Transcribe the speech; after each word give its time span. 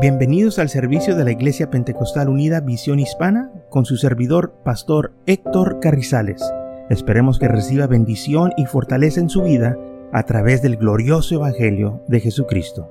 Bienvenidos 0.00 0.60
al 0.60 0.68
servicio 0.68 1.16
de 1.16 1.24
la 1.24 1.32
Iglesia 1.32 1.70
Pentecostal 1.70 2.28
Unida 2.28 2.60
Visión 2.60 3.00
Hispana 3.00 3.50
con 3.68 3.84
su 3.84 3.96
servidor, 3.96 4.54
Pastor 4.64 5.12
Héctor 5.26 5.80
Carrizales. 5.80 6.40
Esperemos 6.88 7.40
que 7.40 7.48
reciba 7.48 7.88
bendición 7.88 8.52
y 8.56 8.66
fortaleza 8.66 9.18
en 9.18 9.28
su 9.28 9.42
vida 9.42 9.76
a 10.12 10.22
través 10.22 10.62
del 10.62 10.76
glorioso 10.76 11.34
Evangelio 11.34 12.04
de 12.06 12.20
Jesucristo. 12.20 12.86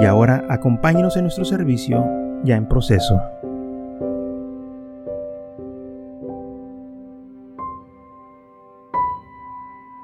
Y 0.00 0.06
ahora 0.06 0.46
acompáñenos 0.48 1.18
en 1.18 1.24
nuestro 1.24 1.44
servicio 1.44 2.02
ya 2.44 2.56
en 2.56 2.66
proceso. 2.66 3.20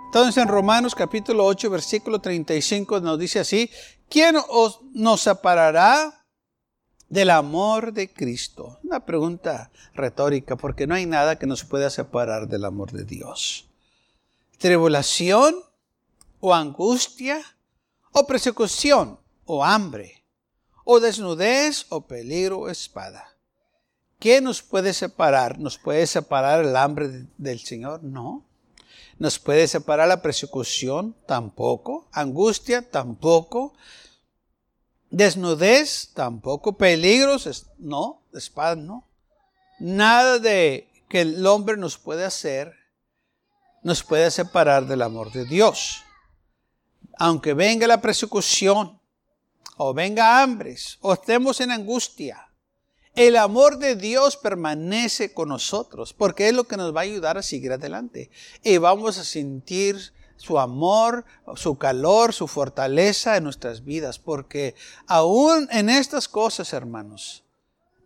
Entonces 0.09 0.37
en 0.37 0.49
Romanos 0.49 0.95
capítulo 0.95 1.47
8 1.47 1.71
versículo 1.71 2.19
35 2.19 3.01
nos 3.01 3.19
dice 3.19 3.41
así, 3.41 3.71
¿quién 4.11 4.37
os, 4.51 4.83
nos 4.93 5.23
separará 5.23 6.24
del 7.15 7.31
amor 7.31 7.93
de 7.93 8.13
Cristo? 8.13 8.81
Una 8.83 9.07
pregunta 9.07 9.71
retórica, 9.95 10.57
porque 10.57 10.89
no 10.89 10.97
hay 10.97 11.07
nada 11.07 11.39
que 11.39 11.47
nos 11.47 11.65
pueda 11.65 11.89
separar 11.89 12.49
del 12.49 12.65
amor 12.65 12.91
de 12.91 13.05
Dios. 13.05 13.69
Tribulación 14.59 15.55
o 16.41 16.53
angustia 16.53 17.41
o 18.11 18.27
persecución 18.27 19.21
o 19.45 19.65
hambre 19.65 20.25
o 20.83 20.99
desnudez 20.99 21.87
o 21.89 22.01
peligro 22.01 22.59
o 22.59 22.69
espada. 22.69 23.29
¿Qué 24.19 24.41
nos 24.41 24.61
puede 24.61 24.93
separar? 24.93 25.61
¿Nos 25.61 25.79
puede 25.79 26.09
separar 26.09 26.65
el 26.65 26.75
hambre 26.75 27.27
del 27.39 27.61
Señor? 27.61 28.03
No. 28.03 28.45
¿Nos 29.19 29.39
puede 29.39 29.69
separar 29.69 30.09
la 30.09 30.21
persecución? 30.21 31.15
Tampoco. 31.27 32.09
¿Angustia? 32.11 32.83
Tampoco. 32.83 33.75
Desnudez, 35.15 36.11
tampoco. 36.13 36.77
Peligros, 36.77 37.67
no. 37.79 38.23
Espada, 38.33 38.75
no. 38.75 39.07
Nada 39.79 40.39
de 40.39 40.89
que 41.09 41.21
el 41.21 41.47
hombre 41.47 41.77
nos 41.77 41.99
puede 41.99 42.25
hacer 42.25 42.75
nos 43.85 44.03
puede 44.03 44.31
separar 44.31 44.87
del 44.87 45.03
amor 45.03 45.31
de 45.31 45.45
Dios. 45.45 46.03
Aunque 47.19 47.53
venga 47.53 47.87
la 47.87 48.01
persecución, 48.01 48.99
o 49.77 49.93
venga 49.93 50.43
hambres, 50.43 50.99
o 51.03 51.13
estemos 51.13 51.61
en 51.61 51.71
angustia, 51.71 52.49
el 53.15 53.37
amor 53.37 53.79
de 53.79 53.95
Dios 53.95 54.37
permanece 54.37 55.35
con 55.35 55.51
nosotros, 55.51 56.15
porque 56.15 56.49
es 56.49 56.55
lo 56.55 56.65
que 56.65 56.79
nos 56.79 56.97
va 56.97 57.01
a 57.01 57.05
ayudar 57.05 57.37
a 57.37 57.43
seguir 57.43 57.73
adelante. 57.73 58.31
Y 58.63 58.79
vamos 58.79 59.19
a 59.19 59.25
sentir 59.25 60.14
su 60.37 60.59
amor, 60.59 61.25
su 61.57 61.77
calor, 61.77 62.33
su 62.33 62.47
fortaleza 62.47 63.37
en 63.37 63.45
nuestras 63.45 63.85
vidas, 63.85 64.19
porque 64.19 64.75
aún 65.07 65.69
en 65.71 65.89
estas 65.89 66.29
cosas, 66.29 66.73
hermanos, 66.73 67.45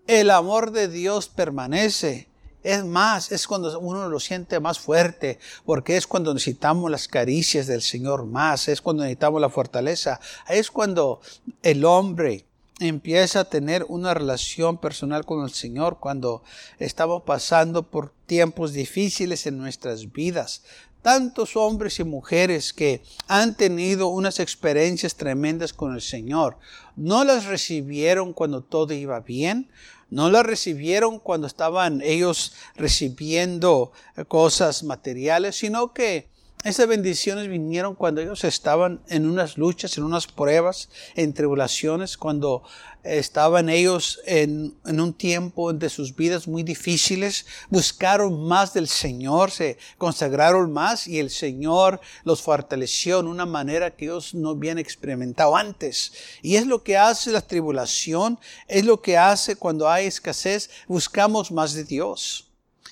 el 0.06 0.30
amor 0.30 0.72
de 0.72 0.88
Dios 0.88 1.28
permanece. 1.28 2.28
Es 2.64 2.84
más, 2.84 3.30
es 3.30 3.46
cuando 3.46 3.78
uno 3.78 4.08
lo 4.08 4.18
siente 4.18 4.58
más 4.58 4.80
fuerte, 4.80 5.38
porque 5.64 5.96
es 5.96 6.06
cuando 6.06 6.34
necesitamos 6.34 6.90
las 6.90 7.06
caricias 7.06 7.66
del 7.66 7.82
Señor 7.82 8.26
más, 8.26 8.68
es 8.68 8.82
cuando 8.82 9.04
necesitamos 9.04 9.40
la 9.40 9.48
fortaleza, 9.48 10.18
es 10.48 10.70
cuando 10.70 11.20
el 11.62 11.84
hombre 11.84 12.47
empieza 12.80 13.40
a 13.40 13.44
tener 13.48 13.84
una 13.88 14.14
relación 14.14 14.78
personal 14.78 15.24
con 15.24 15.44
el 15.44 15.50
Señor, 15.50 15.98
cuando 15.98 16.42
estamos 16.78 17.22
pasando 17.24 17.82
por 17.82 18.12
tiempos 18.26 18.72
difíciles 18.72 19.46
en 19.46 19.58
nuestras 19.58 20.12
vidas, 20.12 20.62
tantos 21.02 21.56
hombres 21.56 21.98
y 22.00 22.04
mujeres 22.04 22.72
que 22.72 23.02
han 23.26 23.56
tenido 23.56 24.08
unas 24.08 24.40
experiencias 24.40 25.14
tremendas 25.14 25.72
con 25.72 25.94
el 25.94 26.02
Señor, 26.02 26.58
no 26.96 27.24
las 27.24 27.46
recibieron 27.46 28.32
cuando 28.32 28.62
todo 28.62 28.92
iba 28.94 29.20
bien, 29.20 29.70
no 30.10 30.30
las 30.30 30.44
recibieron 30.44 31.18
cuando 31.18 31.46
estaban 31.46 32.00
ellos 32.02 32.54
recibiendo 32.76 33.92
cosas 34.26 34.82
materiales, 34.82 35.56
sino 35.56 35.92
que 35.92 36.28
esas 36.64 36.88
bendiciones 36.88 37.48
vinieron 37.48 37.94
cuando 37.94 38.20
ellos 38.20 38.42
estaban 38.42 39.00
en 39.08 39.28
unas 39.30 39.56
luchas, 39.56 39.96
en 39.96 40.02
unas 40.02 40.26
pruebas, 40.26 40.88
en 41.14 41.32
tribulaciones, 41.32 42.16
cuando 42.16 42.64
estaban 43.04 43.68
ellos 43.68 44.20
en, 44.26 44.74
un 44.84 45.14
tiempo 45.14 45.72
de 45.72 45.88
sus 45.88 46.14
vidas 46.16 46.48
muy 46.48 46.64
difíciles, 46.64 47.46
buscaron 47.70 48.46
más 48.46 48.74
del 48.74 48.88
Señor, 48.88 49.52
se 49.52 49.78
consagraron 49.98 50.72
más 50.72 51.06
y 51.06 51.20
el 51.20 51.30
Señor 51.30 52.00
los 52.24 52.42
fortaleció 52.42 53.20
en 53.20 53.28
una 53.28 53.46
manera 53.46 53.94
que 53.94 54.06
ellos 54.06 54.34
no 54.34 54.50
habían 54.50 54.78
experimentado 54.78 55.56
antes. 55.56 56.12
Y 56.42 56.56
es 56.56 56.66
lo 56.66 56.82
que 56.82 56.96
hace 56.96 57.30
la 57.30 57.40
tribulación, 57.40 58.38
es 58.66 58.84
lo 58.84 59.00
que 59.00 59.16
hace 59.16 59.54
cuando 59.54 59.88
hay 59.88 60.06
escasez, 60.06 60.70
buscamos 60.88 61.52
más 61.52 61.72
de 61.74 61.84
Dios. 61.84 62.47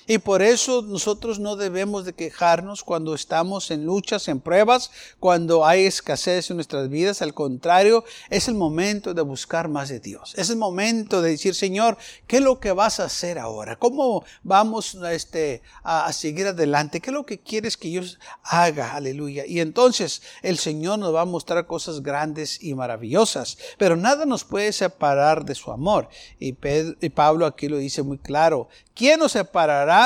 Y 0.09 0.19
por 0.19 0.41
eso 0.41 0.83
nosotros 0.83 1.37
no 1.37 1.57
debemos 1.57 2.05
de 2.05 2.13
quejarnos 2.13 2.81
cuando 2.81 3.13
estamos 3.13 3.71
en 3.71 3.85
luchas, 3.85 4.29
en 4.29 4.39
pruebas, 4.39 4.89
cuando 5.19 5.65
hay 5.65 5.85
escasez 5.85 6.49
en 6.49 6.55
nuestras 6.55 6.87
vidas. 6.87 7.21
Al 7.21 7.33
contrario, 7.33 8.05
es 8.29 8.47
el 8.47 8.55
momento 8.55 9.13
de 9.13 9.21
buscar 9.21 9.67
más 9.67 9.89
de 9.89 9.99
Dios. 9.99 10.33
Es 10.37 10.49
el 10.49 10.55
momento 10.55 11.21
de 11.21 11.31
decir, 11.31 11.53
Señor, 11.55 11.97
¿qué 12.25 12.37
es 12.37 12.41
lo 12.41 12.61
que 12.61 12.71
vas 12.71 13.01
a 13.01 13.05
hacer 13.05 13.37
ahora? 13.37 13.75
¿Cómo 13.75 14.23
vamos 14.43 14.95
este, 15.11 15.61
a, 15.83 16.13
seguir 16.13 16.47
adelante? 16.47 17.01
¿Qué 17.01 17.09
es 17.09 17.13
lo 17.13 17.25
que 17.25 17.39
quieres 17.39 17.75
que 17.75 17.91
yo 17.91 18.01
haga? 18.43 18.93
Aleluya. 18.93 19.45
Y 19.45 19.59
entonces 19.59 20.21
el 20.41 20.57
Señor 20.57 20.99
nos 20.99 21.13
va 21.13 21.21
a 21.21 21.25
mostrar 21.25 21.67
cosas 21.67 22.01
grandes 22.01 22.63
y 22.63 22.73
maravillosas. 22.75 23.57
Pero 23.77 23.97
nada 23.97 24.25
nos 24.25 24.45
puede 24.45 24.71
separar 24.71 25.43
de 25.43 25.53
su 25.53 25.69
amor. 25.69 26.07
Y, 26.39 26.55
y 27.01 27.09
Pablo 27.09 27.45
aquí 27.45 27.67
lo 27.67 27.75
dice 27.75 28.03
muy 28.03 28.19
claro. 28.19 28.69
¿Quién 28.95 29.19
nos 29.19 29.33
separará 29.33 29.96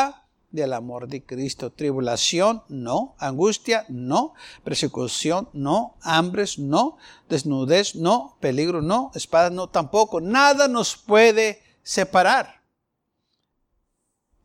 del 0.51 0.73
amor 0.73 1.07
de 1.07 1.23
Cristo? 1.23 1.71
Tribulación, 1.71 2.63
no. 2.67 3.15
Angustia, 3.17 3.85
no. 3.89 4.33
Persecución, 4.63 5.49
no. 5.53 5.95
Hambres, 6.01 6.59
no. 6.59 6.97
Desnudez, 7.29 7.95
no. 7.95 8.37
Peligro, 8.39 8.81
no. 8.81 9.11
Espada, 9.15 9.49
no. 9.49 9.69
Tampoco. 9.69 10.21
Nada 10.21 10.67
nos 10.67 10.95
puede 10.97 11.61
separar. 11.83 12.61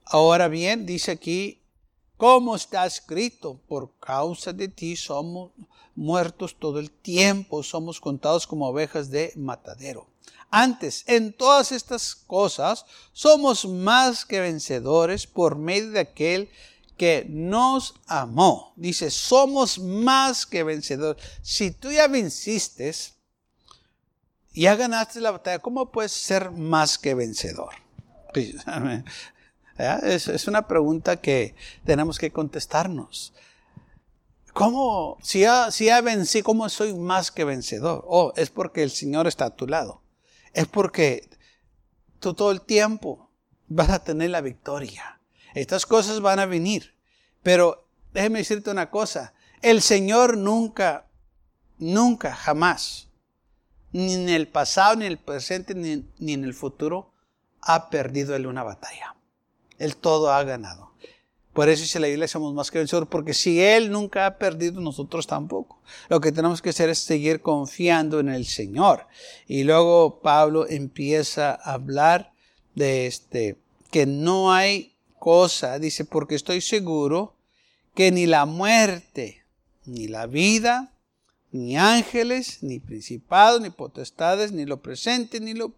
Ahora 0.05 0.47
bien, 0.49 0.87
dice 0.87 1.11
aquí, 1.11 1.63
¿cómo 2.17 2.55
está 2.55 2.87
escrito? 2.87 3.61
Por 3.67 3.99
causa 3.99 4.53
de 4.53 4.69
ti 4.69 4.95
somos 4.97 5.51
muertos 5.97 6.55
todo 6.59 6.79
el 6.79 6.91
tiempo, 6.91 7.63
somos 7.63 8.01
contados 8.01 8.47
como 8.47 8.69
ovejas 8.69 9.11
de 9.11 9.33
matadero. 9.35 10.07
Antes, 10.51 11.05
en 11.07 11.33
todas 11.33 11.73
estas 11.73 12.15
cosas, 12.15 12.87
somos 13.13 13.67
más 13.67 14.25
que 14.25 14.41
vencedores 14.41 15.27
por 15.27 15.57
medio 15.57 15.91
de 15.91 16.01
aquel 16.01 16.51
que 16.97 17.27
nos 17.29 17.95
amó. 18.07 18.73
Dice, 18.77 19.11
somos 19.11 19.79
más 19.79 20.47
que 20.47 20.63
vencedores. 20.63 21.23
Si 21.43 21.71
tú 21.73 21.91
ya 21.91 22.07
venciste, 22.07 22.93
ya 24.55 24.77
ganaste 24.77 25.21
la 25.21 25.33
batalla, 25.33 25.59
¿cómo 25.59 25.91
puedes 25.91 26.13
ser 26.13 26.51
más 26.51 26.99
que 26.99 27.15
vencedor? 27.15 27.75
Es, 29.79 30.49
una 30.49 30.67
pregunta 30.67 31.21
que 31.21 31.55
tenemos 31.85 32.19
que 32.19 32.33
contestarnos. 32.33 33.35
¿Cómo, 34.55 35.19
si 35.23 35.41
ya, 35.41 35.71
si 35.71 35.85
ya 35.85 36.01
vencí, 36.01 36.41
cómo 36.41 36.67
soy 36.71 36.95
más 36.95 37.31
que 37.31 37.45
vencedor? 37.45 38.03
Oh, 38.09 38.33
es 38.37 38.49
porque 38.49 38.83
el 38.83 38.91
Señor 38.91 39.27
está 39.27 39.45
a 39.45 39.55
tu 39.55 39.67
lado 39.67 40.01
es 40.53 40.67
porque 40.67 41.29
tú 42.21 42.35
todo 42.35 42.51
el 42.51 42.61
tiempo 42.61 43.31
vas 43.69 43.91
a 43.91 44.03
tener 44.03 44.31
la 44.31 44.41
victoria. 44.41 45.21
Estas 45.55 45.87
cosas 45.87 46.21
van 46.21 46.39
a 46.39 46.47
venir. 46.47 46.95
Pero 47.43 47.89
déjeme 48.13 48.41
decirte 48.41 48.71
una 48.71 48.91
cosa. 48.91 49.35
El 49.63 49.81
Señor 49.83 50.37
nunca, 50.37 51.07
nunca, 51.79 52.35
jamás, 52.35 53.09
ni 53.93 54.15
en 54.15 54.29
el 54.29 54.49
pasado, 54.49 54.97
ni 54.97 55.07
en 55.07 55.13
el 55.13 55.19
presente, 55.19 55.75
ni, 55.75 56.33
en 56.33 56.45
el 56.45 56.55
futuro, 56.55 57.13
ha 57.61 57.89
perdido 57.89 58.37
una 58.49 58.63
batalla. 58.63 59.17
Él 59.79 59.97
todo 59.97 60.33
ha 60.33 60.43
ganado. 60.45 60.93
Por 61.57 61.71
eso 61.71 61.81
dice 61.81 61.99
la 61.99 62.09
Biblia 62.09 62.29
somos 62.29 62.53
más 62.53 62.71
que 62.71 62.77
vencedores, 62.77 63.09
porque 63.11 63.33
si 63.33 63.63
Él 63.63 63.91
nunca 63.91 64.27
ha 64.27 64.37
perdido, 64.37 64.79
nosotros 64.83 65.27
tampoco. 65.27 65.81
Lo 66.11 66.21
que 66.21 66.31
tenemos 66.31 66.61
que 66.61 66.69
hacer 66.69 66.91
es 66.91 66.99
seguir 66.99 67.41
confiando 67.41 68.21
en 68.21 68.29
el 68.29 68.45
Señor. 68.45 69.07
Y 69.49 69.65
luego 69.65 70.21
Pablo 70.21 70.69
empieza 70.69 71.53
a 71.53 71.73
hablar 71.73 72.35
de 72.75 73.07
este, 73.07 73.57
que 73.91 74.05
no 74.05 74.53
hay 74.53 74.97
cosa, 75.19 75.79
dice, 75.79 76.05
porque 76.05 76.35
estoy 76.35 76.61
seguro 76.61 77.39
que 77.95 78.13
ni 78.13 78.27
la 78.27 78.45
muerte, 78.45 79.47
ni 79.87 80.09
la 80.09 80.27
vida, 80.27 80.93
ni 81.53 81.79
ángeles, 81.79 82.63
ni 82.63 82.81
principados, 82.81 83.63
ni 83.63 83.71
potestades, 83.71 84.53
ni 84.53 84.67
lo 84.67 84.83
presente, 84.83 85.41
ni 85.41 85.55
lo 85.55 85.73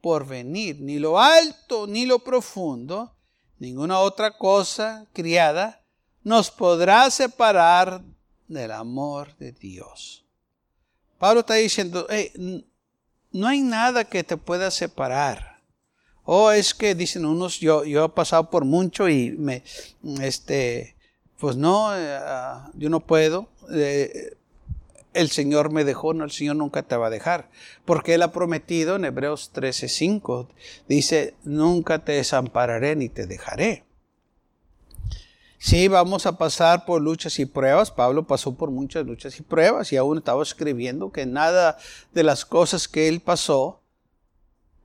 porvenir, 0.00 0.80
ni 0.80 0.98
lo 0.98 1.20
alto, 1.20 1.86
ni 1.86 2.06
lo 2.06 2.20
profundo, 2.20 3.17
ninguna 3.58 3.98
otra 3.98 4.36
cosa 4.36 5.06
criada 5.12 5.82
nos 6.22 6.50
podrá 6.50 7.10
separar 7.10 8.02
del 8.46 8.70
amor 8.72 9.36
de 9.36 9.52
Dios. 9.52 10.24
Pablo 11.18 11.40
está 11.40 11.54
diciendo, 11.54 12.06
no 13.32 13.46
hay 13.46 13.60
nada 13.60 14.04
que 14.04 14.24
te 14.24 14.36
pueda 14.36 14.70
separar. 14.70 15.58
O 16.24 16.50
es 16.50 16.74
que 16.74 16.94
dicen 16.94 17.24
unos, 17.24 17.58
yo, 17.58 17.84
he 17.84 18.08
pasado 18.10 18.50
por 18.50 18.64
mucho 18.64 19.08
y 19.08 19.30
me, 19.30 19.62
este, 20.20 20.94
pues 21.38 21.56
no, 21.56 21.96
eh, 21.96 22.20
yo 22.74 22.90
no 22.90 23.00
puedo. 23.00 23.48
Eh, 23.72 24.36
el 25.18 25.30
Señor 25.30 25.72
me 25.72 25.84
dejó, 25.84 26.14
no, 26.14 26.24
el 26.24 26.30
Señor 26.30 26.56
nunca 26.56 26.84
te 26.84 26.96
va 26.96 27.08
a 27.08 27.10
dejar. 27.10 27.50
Porque 27.84 28.14
Él 28.14 28.22
ha 28.22 28.32
prometido 28.32 28.96
en 28.96 29.04
Hebreos 29.04 29.50
13:5, 29.52 30.48
dice, 30.88 31.34
nunca 31.42 32.04
te 32.04 32.12
desampararé 32.12 32.94
ni 32.94 33.08
te 33.08 33.26
dejaré. 33.26 33.84
Sí, 35.58 35.88
vamos 35.88 36.24
a 36.26 36.38
pasar 36.38 36.84
por 36.84 37.02
luchas 37.02 37.36
y 37.40 37.46
pruebas. 37.46 37.90
Pablo 37.90 38.28
pasó 38.28 38.54
por 38.54 38.70
muchas 38.70 39.04
luchas 39.04 39.38
y 39.40 39.42
pruebas 39.42 39.92
y 39.92 39.96
aún 39.96 40.18
estaba 40.18 40.40
escribiendo 40.40 41.10
que 41.10 41.26
nada 41.26 41.78
de 42.12 42.22
las 42.22 42.44
cosas 42.44 42.86
que 42.86 43.08
él 43.08 43.20
pasó 43.20 43.80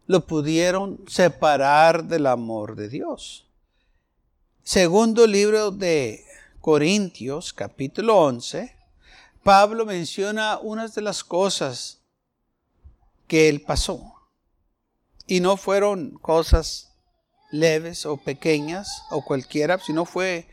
lo 0.08 0.26
pudieron 0.26 1.00
separar 1.08 2.06
del 2.06 2.26
amor 2.26 2.76
de 2.76 2.90
Dios. 2.90 3.46
Segundo 4.64 5.28
libro 5.28 5.70
de 5.70 6.26
Corintios, 6.60 7.54
capítulo 7.54 8.18
11, 8.18 8.76
Pablo 9.44 9.86
menciona 9.86 10.58
unas 10.60 10.96
de 10.96 11.02
las 11.02 11.24
cosas 11.24 12.00
que 13.28 13.50
él 13.50 13.62
pasó. 13.62 14.14
Y 15.28 15.42
no 15.42 15.58
fueron 15.58 16.12
cosas 16.18 16.94
leves 17.52 18.06
o 18.06 18.18
pequeñas 18.18 19.04
o 19.12 19.24
cualquiera, 19.24 19.80
sino 19.80 20.06
fue 20.06 20.48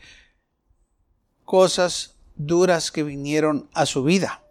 cosas 1.45 2.15
duras 2.35 2.91
que 2.91 3.03
vinieron 3.03 3.69
a 3.73 3.85
su 3.85 4.03
vida. 4.03 4.43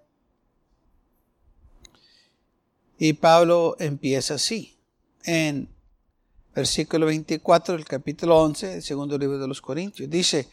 Y 2.99 3.15
Pablo 3.15 3.77
empieza 3.79 4.35
así, 4.35 4.79
en 5.25 5.69
versículo 6.55 7.07
24 7.07 7.75
del 7.75 7.87
capítulo 7.87 8.39
11, 8.43 8.75
el 8.75 8.83
segundo 8.83 9.17
libro 9.17 9.39
de 9.39 9.49
los 9.49 9.63
Corintios. 9.63 10.11
Dice, 10.11 10.49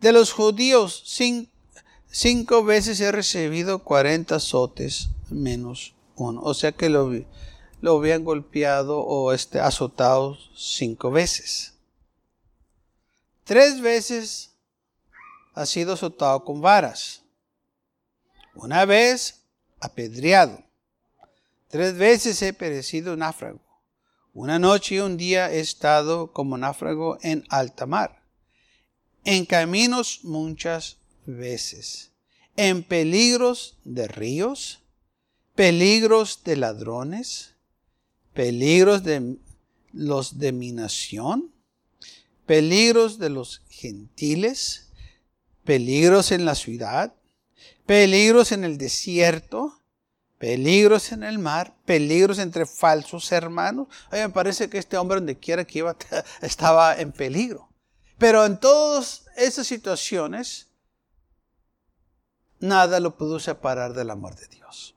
de 0.00 0.12
los 0.12 0.32
judíos 0.32 1.02
cinco, 2.10 2.64
veces 2.64 3.00
he 3.00 3.12
recibido 3.12 3.84
40 3.84 4.36
azotes 4.36 5.10
menos 5.28 5.94
uno. 6.16 6.40
O 6.42 6.54
sea 6.54 6.72
que 6.72 6.88
lo, 6.88 7.10
lo 7.80 7.98
habían 7.98 8.24
golpeado 8.24 9.00
o 9.00 9.32
este, 9.32 9.60
azotado 9.60 10.36
cinco 10.54 11.10
veces. 11.10 11.74
Tres 13.44 13.80
veces 13.80 14.50
ha 15.54 15.66
sido 15.66 15.94
azotado 15.94 16.44
con 16.44 16.60
varas. 16.60 17.22
Una 18.54 18.84
vez 18.84 19.42
apedreado. 19.80 20.62
Tres 21.68 21.96
veces 21.96 22.40
he 22.42 22.52
perecido 22.52 23.16
náufrago. 23.16 23.60
Una 24.32 24.58
noche 24.58 24.96
y 24.96 24.98
un 25.00 25.16
día 25.16 25.50
he 25.50 25.60
estado 25.60 26.32
como 26.32 26.56
náufrago 26.58 27.18
en 27.22 27.44
alta 27.48 27.86
mar. 27.86 28.22
En 29.24 29.44
caminos 29.44 30.20
muchas 30.22 30.99
veces. 31.36 32.10
En 32.56 32.82
peligros 32.82 33.76
de 33.84 34.08
ríos. 34.08 34.80
Peligros 35.54 36.42
de 36.44 36.56
ladrones 36.56 37.50
peligros 38.34 39.02
de 39.02 39.36
los 39.92 40.38
de 40.38 40.52
mi 40.52 40.72
nación, 40.72 41.52
peligros 42.46 43.18
de 43.18 43.30
los 43.30 43.62
gentiles, 43.68 44.88
peligros 45.64 46.32
en 46.32 46.44
la 46.44 46.54
ciudad, 46.54 47.14
peligros 47.86 48.52
en 48.52 48.64
el 48.64 48.78
desierto, 48.78 49.80
peligros 50.38 51.12
en 51.12 51.22
el 51.22 51.38
mar, 51.38 51.74
peligros 51.84 52.38
entre 52.38 52.66
falsos 52.66 53.30
hermanos. 53.32 53.88
Oye, 54.10 54.26
me 54.26 54.32
parece 54.32 54.70
que 54.70 54.78
este 54.78 54.96
hombre 54.96 55.16
donde 55.16 55.38
quiera 55.38 55.66
que 55.66 55.80
iba 55.80 55.96
estaba 56.40 56.98
en 56.98 57.12
peligro. 57.12 57.68
Pero 58.16 58.44
en 58.46 58.58
todas 58.58 59.24
esas 59.36 59.66
situaciones, 59.66 60.68
nada 62.60 63.00
lo 63.00 63.16
pudo 63.16 63.40
separar 63.40 63.92
del 63.94 64.10
amor 64.10 64.36
de 64.36 64.46
Dios 64.46 64.94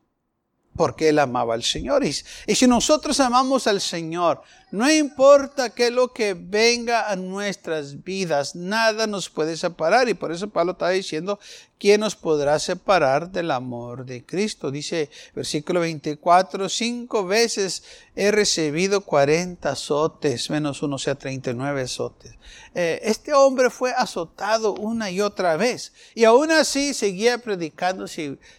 porque 0.76 1.10
él 1.10 1.20
amaba 1.20 1.54
al 1.54 1.64
Señor. 1.64 2.04
Y, 2.04 2.14
si 2.14 2.68
nosotros 2.68 3.20
amamos 3.20 3.68
al 3.68 3.82
Señor, 3.82 4.42
no 4.74 4.92
importa 4.92 5.70
qué 5.70 5.88
es 5.88 5.94
lo 5.94 6.14
que 6.14 6.34
venga 6.34 7.12
a 7.12 7.16
nuestras 7.16 8.04
vidas, 8.04 8.56
nada 8.56 9.06
nos 9.06 9.30
puede 9.30 9.56
separar. 9.56 10.10
Y 10.10 10.16
por 10.16 10.32
eso 10.32 10.50
Pablo 10.50 10.72
está 10.72 10.90
diciendo, 10.90 11.40
¿quién 11.78 12.00
nos 12.00 12.16
podrá 12.16 12.58
separar 12.58 13.30
del 13.30 13.52
amor 13.52 14.04
de 14.04 14.26
Cristo? 14.26 14.72
Dice 14.72 15.12
versículo 15.36 15.82
24, 15.82 16.68
cinco 16.70 17.24
veces 17.24 17.84
he 18.16 18.32
recibido 18.32 19.02
40 19.02 19.70
azotes, 19.70 20.50
menos 20.50 20.82
uno 20.82 20.98
sea 20.98 21.14
39 21.14 21.84
azotes. 21.84 22.32
Eh, 22.74 23.00
este 23.04 23.32
hombre 23.32 23.70
fue 23.70 23.92
azotado 23.92 24.74
una 24.74 25.12
y 25.12 25.22
otra 25.22 25.56
vez. 25.56 25.94
Y 26.16 26.24
aún 26.24 26.50
así 26.50 26.96
seguía 26.96 27.38
predicando, 27.38 28.08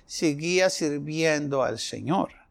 seguía 0.06 0.70
sirviendo 0.70 1.64
al 1.64 1.80
Señor. 1.80 2.43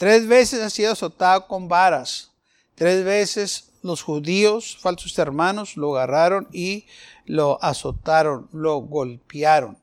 Tres 0.00 0.26
veces 0.26 0.62
ha 0.62 0.70
sido 0.70 0.92
azotado 0.92 1.46
con 1.46 1.68
varas. 1.68 2.30
Tres 2.74 3.04
veces 3.04 3.70
los 3.82 4.00
judíos, 4.00 4.78
falsos 4.80 5.18
hermanos, 5.18 5.76
lo 5.76 5.94
agarraron 5.94 6.48
y 6.54 6.86
lo 7.26 7.62
azotaron, 7.62 8.48
lo 8.50 8.78
golpearon. 8.78 9.76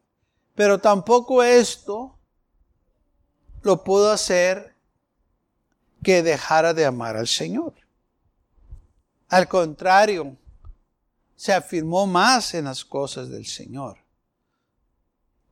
Pero 0.55 0.79
tampoco 0.79 1.43
esto 1.43 2.17
lo 3.61 3.83
pudo 3.83 4.09
hacer 4.09 4.75
que 6.01 6.23
dejara 6.23 6.73
de 6.73 6.85
amar 6.85 7.15
al 7.15 7.27
Señor. 7.27 7.75
Al 9.29 9.47
contrario, 9.47 10.35
se 11.35 11.53
afirmó 11.53 12.07
más 12.07 12.55
en 12.55 12.65
las 12.65 12.83
cosas 12.83 13.29
del 13.29 13.45
Señor 13.45 14.06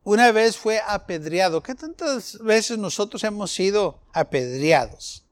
una 0.06 0.32
vez 0.32 0.56
fue 0.56 0.80
apedreado. 0.88 1.64
¿Qué 1.64 1.74
tantas 1.74 2.38
veces 2.38 2.78
nosotros 2.78 3.24
hemos 3.24 3.52
sido 3.52 4.00
apedreados? 4.14 5.26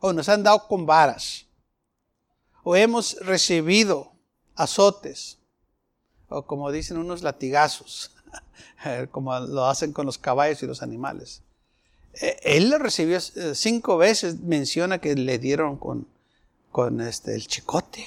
O 0.00 0.12
nos 0.12 0.28
han 0.28 0.42
dado 0.42 0.66
con 0.66 0.84
varas. 0.84 1.46
O 2.64 2.74
hemos 2.74 3.16
recibido 3.20 4.12
azotes. 4.56 5.38
O 6.28 6.42
como 6.42 6.72
dicen 6.72 6.98
unos 6.98 7.22
latigazos. 7.22 8.10
como 9.12 9.38
lo 9.38 9.66
hacen 9.66 9.92
con 9.92 10.06
los 10.06 10.18
caballos 10.18 10.60
y 10.60 10.66
los 10.66 10.82
animales. 10.82 11.42
E, 12.14 12.36
él 12.42 12.68
lo 12.68 12.78
recibió 12.78 13.18
eh, 13.18 13.54
cinco 13.54 13.96
veces. 13.96 14.40
Menciona 14.40 15.00
que 15.00 15.14
le 15.14 15.38
dieron 15.38 15.76
con, 15.76 16.08
con 16.72 17.00
este, 17.00 17.36
el 17.36 17.46
chicote. 17.46 18.04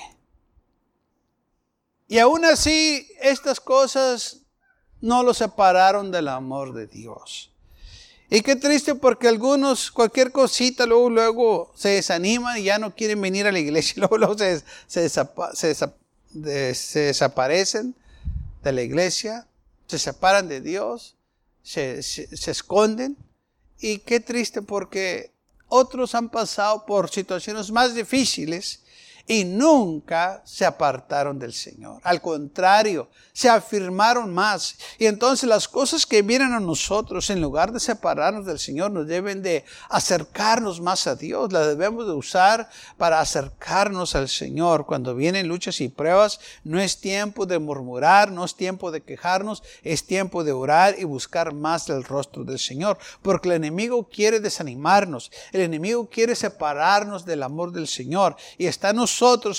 Y 2.09 2.17
aún 2.17 2.43
así, 2.43 3.07
estas 3.21 3.61
cosas 3.61 4.41
no 5.01 5.23
lo 5.23 5.33
separaron 5.33 6.11
del 6.11 6.27
amor 6.27 6.73
de 6.73 6.87
Dios. 6.87 7.51
Y 8.29 8.41
qué 8.41 8.55
triste 8.55 8.93
porque 8.93 9.27
algunos, 9.27 9.89
cualquier 9.89 10.31
cosita, 10.31 10.85
luego, 10.85 11.09
luego 11.09 11.73
se 11.75 11.89
desaniman 11.89 12.59
y 12.59 12.63
ya 12.63 12.77
no 12.77 12.93
quieren 12.95 13.19
venir 13.19 13.47
a 13.47 13.51
la 13.51 13.59
iglesia. 13.59 13.95
Luego, 13.97 14.17
luego 14.17 14.37
se, 14.37 14.61
se, 14.87 15.09
desaparecen 16.33 17.95
de 18.61 18.71
la 18.71 18.81
iglesia, 18.83 19.47
se 19.87 19.97
separan 19.97 20.47
de 20.47 20.61
Dios, 20.61 21.15
se, 21.63 22.03
se 22.03 22.51
esconden. 22.51 23.17
Y 23.79 23.99
qué 23.99 24.19
triste 24.19 24.61
porque 24.61 25.31
otros 25.67 26.13
han 26.13 26.29
pasado 26.29 26.85
por 26.85 27.09
situaciones 27.09 27.71
más 27.71 27.95
difíciles 27.95 28.81
y 29.29 29.45
nunca 29.45 30.41
se 30.43 30.65
apartaron 30.65 31.37
del 31.37 31.53
Señor. 31.53 32.01
Al 32.03 32.19
contrario, 32.19 33.09
se 33.31 33.47
afirmaron 33.47 34.33
más. 34.33 34.75
Y 34.97 35.05
entonces 35.05 35.47
las 35.47 35.67
cosas 35.67 36.07
que 36.07 36.23
vienen 36.23 36.51
a 36.51 36.59
nosotros, 36.59 37.29
en 37.29 37.39
lugar 37.39 37.71
de 37.71 37.79
separarnos 37.79 38.47
del 38.47 38.57
Señor, 38.57 38.89
nos 38.89 39.05
deben 39.05 39.43
de 39.43 39.65
acercarnos 39.87 40.81
más 40.81 41.05
a 41.05 41.15
Dios. 41.15 41.53
Las 41.53 41.67
debemos 41.67 42.07
de 42.07 42.13
usar 42.13 42.69
para 42.97 43.19
acercarnos 43.19 44.15
al 44.15 44.29
Señor. 44.29 44.87
Cuando 44.87 45.13
vienen 45.13 45.47
luchas 45.47 45.79
y 45.79 45.89
pruebas, 45.89 46.39
no 46.63 46.79
es 46.79 46.99
tiempo 46.99 47.45
de 47.45 47.59
murmurar, 47.59 48.31
no 48.31 48.43
es 48.43 48.55
tiempo 48.55 48.89
de 48.89 49.03
quejarnos, 49.03 49.61
es 49.83 50.07
tiempo 50.07 50.43
de 50.43 50.53
orar 50.53 50.95
y 50.97 51.03
buscar 51.03 51.53
más 51.53 51.85
del 51.85 52.03
rostro 52.03 52.43
del 52.43 52.57
Señor. 52.57 52.97
Porque 53.21 53.49
el 53.49 53.55
enemigo 53.55 54.09
quiere 54.09 54.39
desanimarnos, 54.39 55.31
el 55.51 55.61
enemigo 55.61 56.09
quiere 56.09 56.33
separarnos 56.33 57.25
del 57.25 57.43
amor 57.43 57.71
del 57.71 57.87
Señor. 57.87 58.35
Y 58.57 58.65
está 58.65 58.91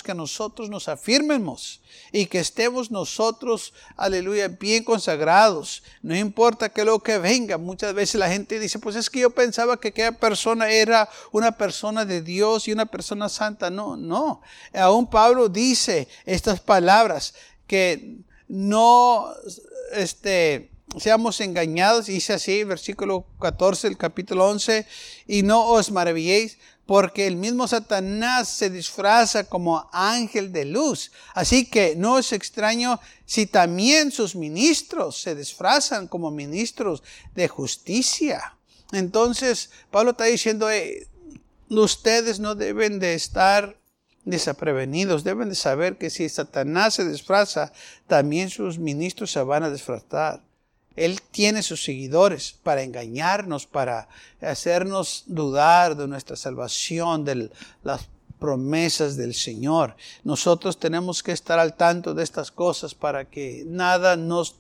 que 0.02 0.14
nosotros 0.14 0.70
nos 0.70 0.88
afirmemos 0.88 1.80
y 2.12 2.26
que 2.26 2.38
estemos 2.38 2.90
nosotros, 2.90 3.74
aleluya, 3.96 4.48
bien 4.48 4.84
consagrados. 4.84 5.82
No 6.02 6.16
importa 6.16 6.70
que 6.70 6.84
lo 6.84 7.00
que 7.00 7.18
venga. 7.18 7.58
Muchas 7.58 7.92
veces 7.92 8.18
la 8.18 8.30
gente 8.30 8.58
dice, 8.58 8.78
pues 8.78 8.96
es 8.96 9.10
que 9.10 9.20
yo 9.20 9.30
pensaba 9.30 9.78
que 9.78 9.88
aquella 9.88 10.12
persona 10.12 10.70
era 10.70 11.08
una 11.30 11.52
persona 11.52 12.06
de 12.06 12.22
Dios 12.22 12.68
y 12.68 12.72
una 12.72 12.86
persona 12.86 13.28
santa. 13.28 13.68
No, 13.70 13.96
no. 13.96 14.40
Aún 14.72 15.08
Pablo 15.08 15.48
dice 15.48 16.08
estas 16.24 16.60
palabras 16.60 17.34
que 17.66 18.16
no, 18.48 19.26
este, 19.92 20.70
seamos 20.98 21.40
engañados, 21.40 22.06
dice 22.06 22.32
así, 22.32 22.64
versículo 22.64 23.26
14, 23.40 23.88
el 23.88 23.98
capítulo 23.98 24.48
11, 24.48 24.86
y 25.26 25.42
no 25.42 25.66
os 25.66 25.90
maravilléis, 25.90 26.58
porque 26.90 27.28
el 27.28 27.36
mismo 27.36 27.68
Satanás 27.68 28.48
se 28.48 28.68
disfraza 28.68 29.44
como 29.44 29.88
ángel 29.92 30.50
de 30.50 30.64
luz. 30.64 31.12
Así 31.34 31.66
que 31.66 31.94
no 31.94 32.18
es 32.18 32.32
extraño 32.32 32.98
si 33.26 33.46
también 33.46 34.10
sus 34.10 34.34
ministros 34.34 35.22
se 35.22 35.36
disfrazan 35.36 36.08
como 36.08 36.32
ministros 36.32 37.04
de 37.36 37.46
justicia. 37.46 38.56
Entonces, 38.90 39.70
Pablo 39.92 40.10
está 40.10 40.24
diciendo, 40.24 40.66
ustedes 41.68 42.40
no 42.40 42.56
deben 42.56 42.98
de 42.98 43.14
estar 43.14 43.78
desaprevenidos, 44.24 45.22
deben 45.22 45.48
de 45.48 45.54
saber 45.54 45.96
que 45.96 46.10
si 46.10 46.28
Satanás 46.28 46.94
se 46.94 47.08
disfraza, 47.08 47.72
también 48.08 48.50
sus 48.50 48.80
ministros 48.80 49.30
se 49.30 49.40
van 49.44 49.62
a 49.62 49.70
disfrazar. 49.70 50.42
Él 50.96 51.20
tiene 51.30 51.62
sus 51.62 51.82
seguidores 51.82 52.54
para 52.62 52.82
engañarnos, 52.82 53.66
para 53.66 54.08
hacernos 54.40 55.24
dudar 55.26 55.96
de 55.96 56.08
nuestra 56.08 56.36
salvación, 56.36 57.24
de 57.24 57.50
las 57.82 58.08
promesas 58.40 59.16
del 59.16 59.34
Señor. 59.34 59.94
Nosotros 60.24 60.80
tenemos 60.80 61.22
que 61.22 61.30
estar 61.30 61.60
al 61.60 61.76
tanto 61.76 62.14
de 62.14 62.24
estas 62.24 62.50
cosas 62.50 62.94
para 62.94 63.26
que 63.26 63.64
nada 63.66 64.16
nos 64.16 64.56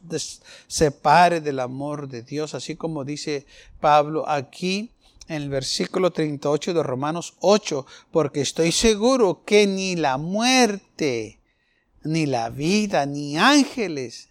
separe 0.68 1.40
del 1.40 1.58
amor 1.58 2.06
de 2.08 2.22
Dios, 2.22 2.54
así 2.54 2.76
como 2.76 3.04
dice 3.04 3.46
Pablo 3.80 4.28
aquí 4.28 4.92
en 5.26 5.42
el 5.42 5.48
versículo 5.48 6.10
38 6.10 6.74
de 6.74 6.82
Romanos 6.82 7.34
8, 7.40 7.86
porque 8.10 8.40
estoy 8.40 8.72
seguro 8.72 9.44
que 9.44 9.66
ni 9.66 9.96
la 9.96 10.18
muerte, 10.18 11.40
ni 12.02 12.26
la 12.26 12.50
vida, 12.50 13.06
ni 13.06 13.38
ángeles, 13.38 14.29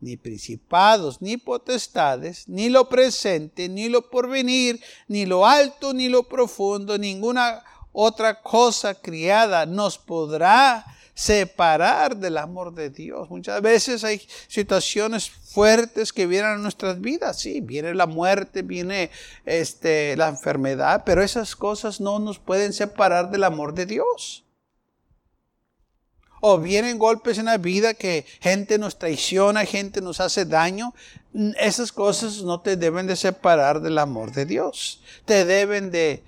ni 0.00 0.16
principados, 0.16 1.20
ni 1.20 1.36
potestades, 1.36 2.48
ni 2.48 2.68
lo 2.68 2.88
presente, 2.88 3.68
ni 3.68 3.88
lo 3.88 4.10
porvenir, 4.10 4.80
ni 5.08 5.26
lo 5.26 5.46
alto, 5.46 5.92
ni 5.92 6.08
lo 6.08 6.24
profundo, 6.24 6.98
ninguna 6.98 7.62
otra 7.92 8.40
cosa 8.40 8.94
criada 8.94 9.66
nos 9.66 9.98
podrá 9.98 10.86
separar 11.14 12.16
del 12.16 12.38
amor 12.38 12.72
de 12.72 12.88
Dios. 12.88 13.28
Muchas 13.28 13.60
veces 13.60 14.04
hay 14.04 14.22
situaciones 14.48 15.28
fuertes 15.28 16.12
que 16.12 16.26
vienen 16.26 16.52
a 16.52 16.56
nuestras 16.56 17.00
vidas. 17.00 17.38
Sí, 17.40 17.60
viene 17.60 17.94
la 17.94 18.06
muerte, 18.06 18.62
viene 18.62 19.10
este, 19.44 20.16
la 20.16 20.28
enfermedad, 20.28 21.02
pero 21.04 21.22
esas 21.22 21.56
cosas 21.56 22.00
no 22.00 22.18
nos 22.20 22.38
pueden 22.38 22.72
separar 22.72 23.30
del 23.30 23.44
amor 23.44 23.74
de 23.74 23.86
Dios 23.86 24.44
o 26.40 26.58
vienen 26.58 26.98
golpes 26.98 27.38
en 27.38 27.44
la 27.46 27.58
vida 27.58 27.94
que 27.94 28.26
gente 28.40 28.78
nos 28.78 28.98
traiciona, 28.98 29.64
gente 29.66 30.00
nos 30.00 30.20
hace 30.20 30.44
daño, 30.44 30.94
esas 31.58 31.92
cosas 31.92 32.42
no 32.42 32.60
te 32.60 32.76
deben 32.76 33.06
de 33.06 33.16
separar 33.16 33.80
del 33.80 33.98
amor 33.98 34.32
de 34.32 34.46
Dios. 34.46 35.02
Te 35.24 35.44
deben 35.44 35.90
de 35.90 36.24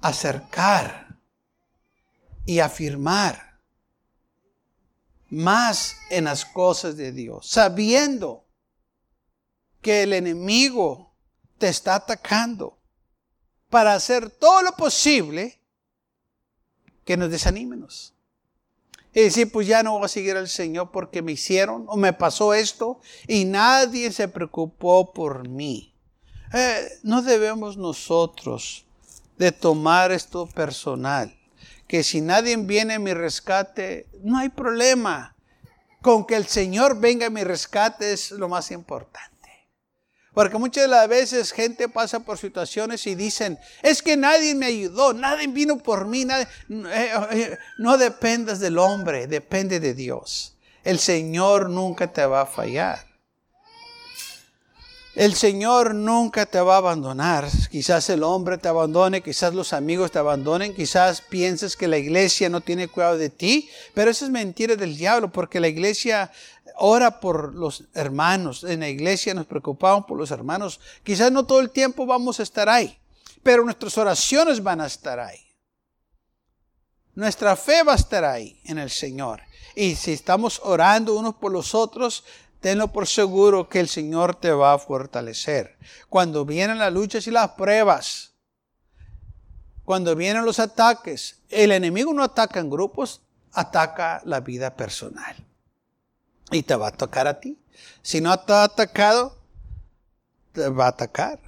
acercar 0.00 1.08
y 2.46 2.60
afirmar 2.60 3.60
más 5.28 5.96
en 6.10 6.24
las 6.24 6.44
cosas 6.46 6.96
de 6.96 7.12
Dios, 7.12 7.46
sabiendo 7.46 8.46
que 9.82 10.04
el 10.04 10.14
enemigo 10.14 11.14
te 11.58 11.68
está 11.68 11.96
atacando 11.96 12.78
para 13.68 13.94
hacer 13.94 14.30
todo 14.30 14.62
lo 14.62 14.72
posible 14.72 15.57
que 17.08 17.16
nos 17.16 17.30
desanímenos. 17.30 18.12
Y 19.14 19.22
decir, 19.22 19.50
pues 19.50 19.66
ya 19.66 19.82
no 19.82 19.92
voy 19.92 20.04
a 20.04 20.08
seguir 20.08 20.36
al 20.36 20.46
Señor 20.46 20.90
porque 20.90 21.22
me 21.22 21.32
hicieron 21.32 21.86
o 21.88 21.96
me 21.96 22.12
pasó 22.12 22.52
esto 22.52 23.00
y 23.26 23.46
nadie 23.46 24.12
se 24.12 24.28
preocupó 24.28 25.14
por 25.14 25.48
mí. 25.48 25.94
Eh, 26.52 26.86
no 27.04 27.22
debemos 27.22 27.78
nosotros 27.78 28.84
de 29.38 29.52
tomar 29.52 30.12
esto 30.12 30.44
personal. 30.48 31.34
Que 31.86 32.02
si 32.02 32.20
nadie 32.20 32.54
viene 32.58 32.96
a 32.96 32.98
mi 32.98 33.14
rescate, 33.14 34.06
no 34.22 34.36
hay 34.36 34.50
problema. 34.50 35.34
Con 36.02 36.26
que 36.26 36.36
el 36.36 36.46
Señor 36.46 37.00
venga 37.00 37.28
a 37.28 37.30
mi 37.30 37.42
rescate 37.42 38.12
es 38.12 38.32
lo 38.32 38.50
más 38.50 38.70
importante. 38.70 39.37
Porque 40.38 40.56
muchas 40.56 40.84
de 40.84 40.88
las 40.88 41.08
veces 41.08 41.50
gente 41.50 41.88
pasa 41.88 42.20
por 42.20 42.38
situaciones 42.38 43.04
y 43.08 43.16
dicen, 43.16 43.58
es 43.82 44.00
que 44.00 44.16
nadie 44.16 44.54
me 44.54 44.66
ayudó, 44.66 45.12
nadie 45.12 45.48
vino 45.48 45.78
por 45.78 46.06
mí, 46.06 46.24
nadie... 46.24 46.46
Eh, 46.70 47.10
eh, 47.32 47.58
no 47.78 47.98
dependas 47.98 48.60
del 48.60 48.78
hombre, 48.78 49.26
depende 49.26 49.80
de 49.80 49.94
Dios. 49.94 50.56
El 50.84 51.00
Señor 51.00 51.70
nunca 51.70 52.12
te 52.12 52.24
va 52.24 52.42
a 52.42 52.46
fallar. 52.46 53.07
El 55.18 55.34
Señor 55.34 55.96
nunca 55.96 56.46
te 56.46 56.60
va 56.60 56.74
a 56.74 56.78
abandonar. 56.78 57.48
Quizás 57.72 58.08
el 58.08 58.22
hombre 58.22 58.56
te 58.56 58.68
abandone, 58.68 59.20
quizás 59.20 59.52
los 59.52 59.72
amigos 59.72 60.12
te 60.12 60.20
abandonen, 60.20 60.72
quizás 60.76 61.22
pienses 61.22 61.76
que 61.76 61.88
la 61.88 61.98
iglesia 61.98 62.48
no 62.48 62.60
tiene 62.60 62.86
cuidado 62.86 63.18
de 63.18 63.28
ti, 63.28 63.68
pero 63.94 64.12
eso 64.12 64.26
es 64.26 64.30
mentira 64.30 64.76
del 64.76 64.96
diablo, 64.96 65.32
porque 65.32 65.58
la 65.58 65.66
iglesia 65.66 66.30
ora 66.76 67.18
por 67.18 67.52
los 67.52 67.82
hermanos. 67.94 68.62
En 68.62 68.78
la 68.78 68.88
iglesia 68.88 69.34
nos 69.34 69.46
preocupamos 69.46 70.06
por 70.06 70.16
los 70.16 70.30
hermanos. 70.30 70.78
Quizás 71.02 71.32
no 71.32 71.44
todo 71.44 71.58
el 71.58 71.70
tiempo 71.70 72.06
vamos 72.06 72.38
a 72.38 72.44
estar 72.44 72.68
ahí, 72.68 72.96
pero 73.42 73.64
nuestras 73.64 73.98
oraciones 73.98 74.62
van 74.62 74.82
a 74.82 74.86
estar 74.86 75.18
ahí. 75.18 75.40
Nuestra 77.16 77.56
fe 77.56 77.82
va 77.82 77.94
a 77.94 77.96
estar 77.96 78.24
ahí 78.24 78.60
en 78.66 78.78
el 78.78 78.90
Señor. 78.90 79.42
Y 79.74 79.96
si 79.96 80.12
estamos 80.12 80.60
orando 80.62 81.16
unos 81.16 81.34
por 81.34 81.50
los 81.50 81.74
otros, 81.74 82.22
tenlo 82.60 82.88
por 82.88 83.06
seguro 83.06 83.68
que 83.68 83.80
el 83.80 83.88
Señor 83.88 84.34
te 84.34 84.50
va 84.50 84.72
a 84.72 84.78
fortalecer. 84.78 85.76
Cuando 86.08 86.44
vienen 86.44 86.78
las 86.78 86.92
luchas 86.92 87.26
y 87.26 87.30
las 87.30 87.50
pruebas, 87.50 88.32
cuando 89.84 90.14
vienen 90.14 90.44
los 90.44 90.58
ataques, 90.58 91.40
el 91.48 91.72
enemigo 91.72 92.12
no 92.12 92.22
ataca 92.22 92.60
en 92.60 92.70
grupos, 92.70 93.22
ataca 93.52 94.20
la 94.24 94.40
vida 94.40 94.76
personal 94.76 95.36
y 96.50 96.62
te 96.62 96.74
va 96.74 96.88
a 96.88 96.92
tocar 96.92 97.26
a 97.26 97.40
ti. 97.40 97.58
Si 98.02 98.20
no 98.20 98.38
te 98.38 98.52
ha 98.52 98.64
atacado, 98.64 99.38
te 100.52 100.68
va 100.68 100.86
a 100.86 100.88
atacar. 100.88 101.47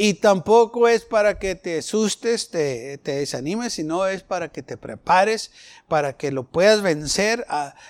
Y 0.00 0.14
tampoco 0.14 0.86
es 0.86 1.04
para 1.04 1.40
que 1.40 1.56
te 1.56 1.78
asustes, 1.78 2.50
te, 2.50 2.98
desanimes, 2.98 3.72
sino 3.72 4.06
es 4.06 4.22
para 4.22 4.46
que 4.46 4.62
te 4.62 4.76
prepares, 4.76 5.50
para 5.88 6.16
que 6.16 6.30
lo 6.30 6.44
puedas 6.44 6.82
vencer. 6.82 7.44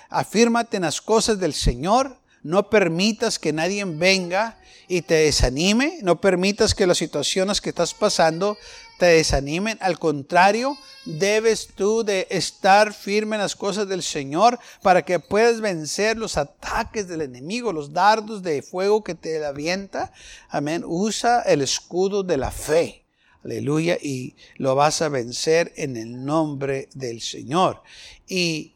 afírmate 0.09 0.77
en 0.77 0.83
las 0.83 1.01
cosas 1.01 1.39
del 1.39 1.53
Señor. 1.53 2.18
No 2.43 2.69
permitas 2.69 3.39
que 3.39 3.53
nadie 3.53 3.83
venga 3.85 4.59
y 4.87 5.01
te 5.01 5.15
desanime. 5.15 5.99
No 6.01 6.19
permitas 6.21 6.73
que 6.73 6.87
las 6.87 6.97
situaciones 6.97 7.61
que 7.61 7.69
estás 7.69 7.93
pasando 7.93 8.57
te 8.97 9.07
desanimen. 9.07 9.77
Al 9.81 9.97
contrario, 9.97 10.77
debes 11.05 11.69
tú 11.75 12.03
de 12.03 12.27
estar 12.29 12.93
firme 12.93 13.37
en 13.37 13.41
las 13.41 13.55
cosas 13.55 13.87
del 13.87 14.03
Señor 14.03 14.59
para 14.81 15.03
que 15.03 15.19
puedas 15.19 15.61
vencer 15.61 16.17
los 16.17 16.37
ataques 16.37 17.07
del 17.07 17.21
enemigo, 17.21 17.73
los 17.73 17.93
dardos 17.93 18.43
de 18.43 18.61
fuego 18.61 19.03
que 19.03 19.15
te 19.15 19.43
avienta. 19.43 20.11
Amén. 20.49 20.83
Usa 20.85 21.41
el 21.41 21.61
escudo 21.61 22.23
de 22.23 22.37
la 22.37 22.51
fe. 22.51 23.05
Aleluya. 23.43 23.97
Y 24.01 24.35
lo 24.57 24.75
vas 24.75 25.01
a 25.01 25.09
vencer 25.09 25.73
en 25.77 25.97
el 25.97 26.25
nombre 26.25 26.89
del 26.93 27.21
Señor. 27.21 27.81
Y 28.27 28.73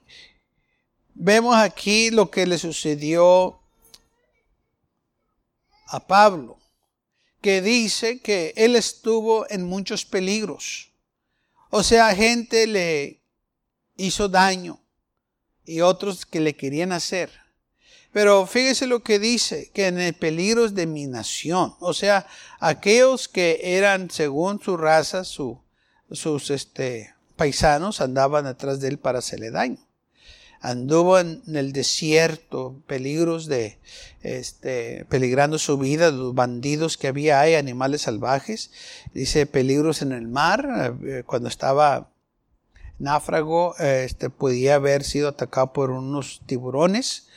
vemos 1.13 1.55
aquí 1.55 2.10
lo 2.12 2.29
que 2.29 2.46
le 2.46 2.58
sucedió 2.58 3.60
a 5.88 6.00
Pablo, 6.08 6.58
que 7.41 7.62
dice 7.62 8.20
que 8.20 8.53
él 8.55 8.75
estuvo 8.75 9.50
en 9.50 9.63
muchos 9.63 10.05
peligros 10.05 10.93
o 11.75 11.82
sea, 11.82 12.13
gente 12.13 12.67
le 12.67 13.20
hizo 13.98 14.29
daño 14.29 14.79
y 15.65 15.82
otros 15.82 16.24
que 16.24 16.39
le 16.39 16.55
querían 16.55 16.91
hacer. 16.91 17.32
Pero 18.12 18.46
fíjese 18.46 18.86
lo 18.86 19.01
que 19.01 19.17
dice, 19.17 19.72
que 19.74 19.88
en 19.88 20.00
el 20.00 20.13
peligro 20.13 20.70
de 20.70 20.86
mi 20.86 21.08
nación, 21.08 21.75
o 21.79 21.96
sea, 21.96 22.27
aquellos 22.60 23.27
que 23.27 23.60
eran 23.63 24.12
según 24.12 24.62
su 24.62 24.77
raza, 24.77 25.24
sus 25.24 26.51
este, 26.51 27.15
paisanos 27.36 28.01
andaban 28.01 28.46
atrás 28.46 28.79
de 28.79 28.89
él 28.89 29.00
para 29.00 29.17
hacerle 29.17 29.50
daño 29.50 29.84
anduvo 30.63 31.20
en 31.20 31.41
el 31.53 31.74
desierto, 31.74 32.82
peligros 32.88 33.48
de, 33.48 33.77
este, 34.22 35.05
peligrando 35.10 35.60
su 35.60 35.77
vida, 35.77 36.10
los 36.10 36.34
bandidos 36.34 36.98
que 36.98 37.10
había 37.10 37.41
hay, 37.41 37.55
animales 37.55 38.03
salvajes, 38.03 38.72
dice 39.13 39.46
peligros 39.46 40.01
en 40.01 40.13
el 40.13 40.29
mar, 40.29 40.96
eh, 41.05 41.24
cuando 41.25 41.50
estaba 41.50 42.08
náfrago, 42.98 43.75
este, 43.77 44.29
podía 44.29 44.75
haber 44.75 45.03
sido 45.03 45.27
atacado 45.27 45.74
por 45.74 45.91
unos 45.91 46.41
tiburones, 46.46 47.27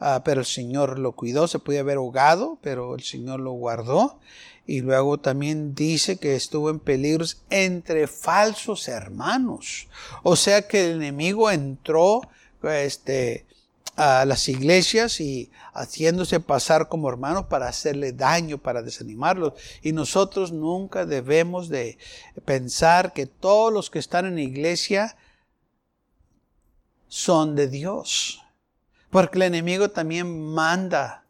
ah, 0.00 0.22
pero 0.24 0.40
el 0.40 0.46
Señor 0.46 0.98
lo 0.98 1.12
cuidó, 1.12 1.46
se 1.46 1.60
podía 1.60 1.80
haber 1.80 1.98
ahogado, 1.98 2.58
pero 2.62 2.96
el 2.96 3.02
Señor 3.02 3.38
lo 3.38 3.52
guardó. 3.52 4.18
Y 4.64 4.80
luego 4.80 5.18
también 5.18 5.74
dice 5.74 6.18
que 6.18 6.36
estuvo 6.36 6.70
en 6.70 6.78
peligros 6.78 7.42
entre 7.50 8.06
falsos 8.06 8.86
hermanos. 8.86 9.88
O 10.22 10.36
sea 10.36 10.68
que 10.68 10.84
el 10.84 10.96
enemigo 10.96 11.50
entró 11.50 12.22
este, 12.70 13.46
a 13.96 14.24
las 14.24 14.48
iglesias 14.48 15.20
y 15.20 15.50
haciéndose 15.74 16.40
pasar 16.40 16.88
como 16.88 17.08
hermanos 17.08 17.46
para 17.46 17.68
hacerle 17.68 18.12
daño, 18.12 18.58
para 18.58 18.82
desanimarlos. 18.82 19.54
Y 19.82 19.92
nosotros 19.92 20.52
nunca 20.52 21.04
debemos 21.04 21.68
de 21.68 21.98
pensar 22.44 23.12
que 23.12 23.26
todos 23.26 23.72
los 23.72 23.90
que 23.90 23.98
están 23.98 24.26
en 24.26 24.36
la 24.36 24.42
iglesia 24.42 25.16
son 27.08 27.54
de 27.54 27.68
Dios. 27.68 28.40
Porque 29.10 29.36
el 29.36 29.42
enemigo 29.42 29.90
también 29.90 30.52
manda 30.52 31.26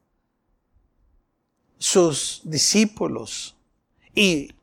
sus 1.78 2.42
discípulos 2.44 3.56
y 4.14 4.54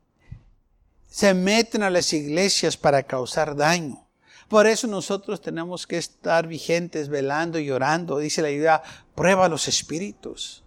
se 1.09 1.33
meten 1.33 1.83
a 1.83 1.89
las 1.89 2.13
iglesias 2.13 2.77
para 2.77 3.03
causar 3.03 3.57
daño. 3.57 4.08
Por 4.49 4.65
eso 4.65 4.87
nosotros 4.87 5.41
tenemos 5.41 5.85
que 5.85 5.97
estar 5.97 6.47
vigentes, 6.47 7.07
velando 7.07 7.59
y 7.59 7.69
orando. 7.69 8.17
Dice 8.17 8.41
la 8.41 8.49
idea, 8.49 8.81
prueba 9.13 9.47
los 9.47 9.67
espíritus. 9.67 10.63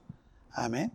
Amén. 0.53 0.93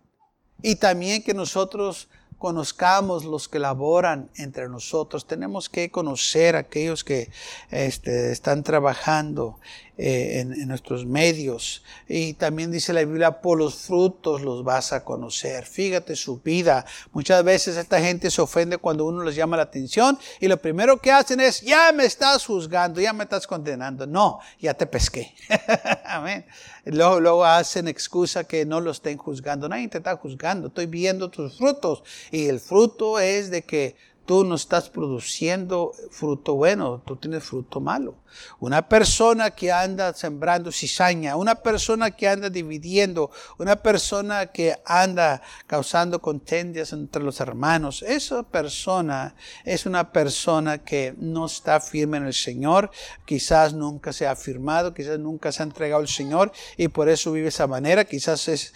Y 0.62 0.76
también 0.76 1.22
que 1.22 1.34
nosotros 1.34 2.08
conozcamos 2.38 3.24
los 3.24 3.48
que 3.48 3.58
laboran 3.58 4.30
entre 4.36 4.68
nosotros. 4.68 5.26
Tenemos 5.26 5.68
que 5.68 5.90
conocer 5.90 6.56
a 6.56 6.60
aquellos 6.60 7.04
que 7.04 7.30
este, 7.70 8.32
están 8.32 8.62
trabajando 8.62 9.58
eh, 10.00 10.38
en, 10.38 10.68
nuestros 10.68 11.04
medios. 11.04 11.82
Y 12.06 12.34
también 12.34 12.70
dice 12.70 12.92
la 12.92 13.00
Biblia, 13.00 13.40
por 13.40 13.58
los 13.58 13.74
frutos 13.74 14.42
los 14.42 14.62
vas 14.62 14.92
a 14.92 15.02
conocer. 15.04 15.66
Fíjate 15.66 16.14
su 16.14 16.38
vida. 16.40 16.86
Muchas 17.12 17.42
veces 17.42 17.76
esta 17.76 18.00
gente 18.00 18.30
se 18.30 18.40
ofende 18.40 18.78
cuando 18.78 19.06
uno 19.06 19.24
les 19.24 19.34
llama 19.34 19.56
la 19.56 19.64
atención 19.64 20.16
y 20.38 20.46
lo 20.46 20.56
primero 20.56 20.98
que 20.98 21.10
hacen 21.10 21.40
es, 21.40 21.62
ya 21.62 21.90
me 21.90 22.04
estás 22.04 22.46
juzgando, 22.46 23.00
ya 23.00 23.12
me 23.12 23.24
estás 23.24 23.44
condenando. 23.48 24.06
No, 24.06 24.38
ya 24.60 24.72
te 24.72 24.86
pesqué. 24.86 25.34
Amén. 26.04 26.46
Luego, 26.84 27.18
luego 27.18 27.44
hacen 27.44 27.88
excusa 27.88 28.44
que 28.44 28.64
no 28.64 28.80
lo 28.80 28.92
estén 28.92 29.18
juzgando. 29.18 29.68
Nadie 29.68 29.88
te 29.88 29.98
está 29.98 30.16
juzgando. 30.16 30.68
Estoy 30.68 30.86
viendo 30.86 31.28
tus 31.28 31.58
frutos. 31.58 32.04
Y 32.30 32.46
el 32.46 32.60
fruto 32.60 33.18
es 33.18 33.50
de 33.50 33.62
que 33.62 33.96
tú 34.28 34.44
no 34.44 34.56
estás 34.56 34.90
produciendo 34.90 35.94
fruto 36.10 36.54
bueno, 36.54 37.00
tú 37.06 37.16
tienes 37.16 37.42
fruto 37.44 37.80
malo. 37.80 38.18
Una 38.60 38.86
persona 38.86 39.52
que 39.52 39.72
anda 39.72 40.12
sembrando 40.12 40.70
cizaña, 40.70 41.34
una 41.34 41.54
persona 41.54 42.10
que 42.10 42.28
anda 42.28 42.50
dividiendo, 42.50 43.30
una 43.56 43.76
persona 43.76 44.46
que 44.48 44.76
anda 44.84 45.40
causando 45.66 46.20
contendias 46.20 46.92
entre 46.92 47.22
los 47.22 47.40
hermanos, 47.40 48.02
esa 48.02 48.42
persona 48.42 49.34
es 49.64 49.86
una 49.86 50.12
persona 50.12 50.76
que 50.76 51.14
no 51.16 51.46
está 51.46 51.80
firme 51.80 52.18
en 52.18 52.26
el 52.26 52.34
Señor, 52.34 52.90
quizás 53.24 53.72
nunca 53.72 54.12
se 54.12 54.26
ha 54.26 54.36
firmado, 54.36 54.92
quizás 54.92 55.18
nunca 55.18 55.52
se 55.52 55.62
ha 55.62 55.64
entregado 55.64 56.02
al 56.02 56.08
Señor 56.08 56.52
y 56.76 56.88
por 56.88 57.08
eso 57.08 57.32
vive 57.32 57.48
esa 57.48 57.66
manera, 57.66 58.04
quizás 58.04 58.46
es, 58.48 58.74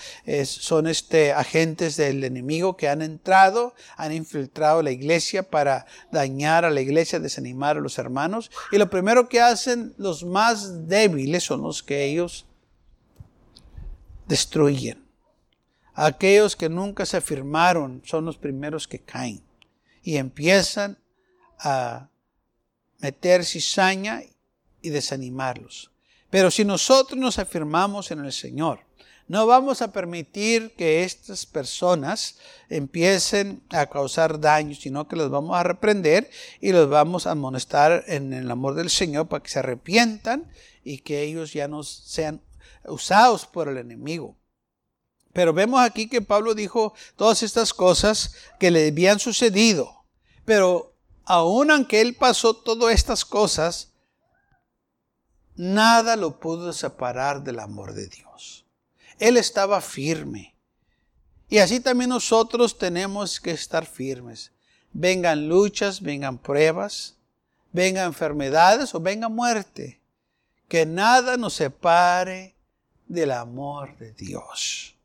son 0.49 0.87
este, 0.87 1.35
agentes 1.35 1.99
del 1.99 2.25
enemigo 2.25 2.75
que 2.75 2.88
han 2.88 3.02
entrado, 3.02 3.75
han 3.99 4.14
infiltrado 4.14 4.80
la 4.80 4.90
para 5.42 5.87
dañar 6.11 6.64
a 6.64 6.70
la 6.70 6.80
iglesia, 6.80 7.18
desanimar 7.18 7.76
a 7.76 7.80
los 7.80 7.99
hermanos 7.99 8.50
y 8.70 8.78
lo 8.78 8.88
primero 8.90 9.28
que 9.28 9.40
hacen 9.40 9.94
los 9.99 10.25
más 10.25 10.88
débiles 10.88 11.44
son 11.44 11.62
los 11.62 11.82
que 11.82 12.04
ellos 12.04 12.46
destruyen. 14.26 15.02
Aquellos 15.94 16.56
que 16.56 16.68
nunca 16.68 17.04
se 17.04 17.18
afirmaron 17.18 18.02
son 18.04 18.25
los 18.25 18.38
primeros 18.38 18.88
que 18.88 18.99
caen 18.99 19.42
y 20.02 20.16
empiezan 20.16 20.99
a 21.58 22.08
meter 22.99 23.44
cizaña 23.44 24.22
y 24.80 24.90
desanimarlos. 24.90 25.90
Pero 26.30 26.50
si 26.50 26.64
nosotros 26.64 27.20
nos 27.20 27.38
afirmamos 27.38 28.11
en 28.11 28.25
el 28.25 28.32
Señor, 28.32 28.80
no 29.28 29.46
vamos 29.46 29.82
a 29.82 29.92
permitir 29.92 30.74
que 30.74 31.04
estas 31.04 31.46
personas 31.46 32.38
empiecen 32.68 33.62
a 33.70 33.86
causar 33.86 34.40
daño, 34.40 34.74
sino 34.74 35.08
que 35.08 35.16
los 35.16 35.30
vamos 35.30 35.56
a 35.56 35.62
reprender 35.62 36.30
y 36.61 36.72
los 36.72 36.88
vamos 36.88 37.26
a 37.26 37.32
amonestar 37.32 38.04
en 38.08 38.32
el 38.32 38.50
amor 38.50 38.74
del 38.74 38.90
Señor 38.90 39.28
para 39.28 39.42
que 39.42 39.50
se 39.50 39.61
arrepientan 39.61 40.50
y 40.85 40.98
que 40.98 41.22
ellos 41.22 41.52
ya 41.52 41.68
no 41.68 41.82
sean 41.82 42.42
usados 42.85 43.46
por 43.46 43.68
el 43.68 43.78
enemigo. 43.78 44.37
Pero 45.32 45.54
vemos 45.54 45.80
aquí 45.80 46.08
que 46.08 46.20
Pablo 46.20 46.54
dijo 46.54 46.92
todas 47.16 47.42
estas 47.42 47.72
cosas 47.72 48.35
que 48.58 48.70
le 48.70 48.88
habían 48.88 49.18
sucedido. 49.18 50.04
Pero 50.44 50.94
aun 51.24 51.70
aunque 51.70 52.00
él 52.00 52.14
pasó 52.16 52.54
todas 52.54 52.94
estas 52.94 53.24
cosas, 53.24 53.92
nada 55.54 56.16
lo 56.16 56.38
pudo 56.38 56.72
separar 56.72 57.42
del 57.42 57.61
amor 57.61 57.94
de 57.94 58.08
Dios. 58.08 58.62
Él 59.22 59.37
estaba 59.37 59.80
firme. 59.80 60.52
Y 61.48 61.58
así 61.58 61.78
también 61.78 62.11
nosotros 62.11 62.76
tenemos 62.76 63.38
que 63.38 63.52
estar 63.52 63.87
firmes. 63.87 64.50
Vengan 64.92 65.48
luchas, 65.48 66.00
vengan 66.00 66.38
pruebas, 66.38 67.14
vengan 67.70 68.06
enfermedades 68.06 68.92
o 68.96 69.00
venga 69.00 69.28
muerte. 69.28 70.00
Que 70.66 70.87
nada 70.87 71.37
nos 71.37 71.54
separe 71.54 72.56
del 73.06 73.30
amor 73.30 73.96
de 73.96 74.12
Dios. 74.12 74.96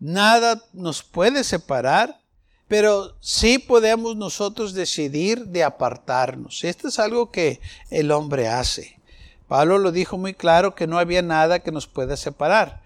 Nada 0.00 0.64
nos 0.72 1.02
puede 1.02 1.44
separar, 1.44 2.22
pero 2.68 3.18
sí 3.20 3.58
podemos 3.58 4.16
nosotros 4.16 4.72
decidir 4.72 5.44
de 5.44 5.62
apartarnos. 5.62 6.64
Esto 6.64 6.88
es 6.88 6.98
algo 6.98 7.30
que 7.30 7.60
el 7.90 8.12
hombre 8.12 8.48
hace. 8.48 8.98
Pablo 9.46 9.76
lo 9.76 9.92
dijo 9.92 10.16
muy 10.16 10.32
claro 10.32 10.74
que 10.74 10.86
no 10.86 10.98
había 10.98 11.20
nada 11.20 11.58
que 11.58 11.70
nos 11.70 11.86
pueda 11.86 12.16
separar. 12.16 12.80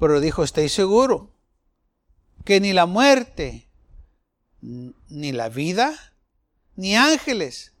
Pero 0.00 0.18
dijo, 0.20 0.42
estoy 0.42 0.70
seguro 0.70 1.30
que 2.44 2.58
ni 2.58 2.72
la 2.72 2.86
muerte, 2.86 3.68
ni 4.60 5.32
la 5.32 5.50
vida, 5.50 5.94
ni 6.74 6.96
ángeles, 6.96 7.74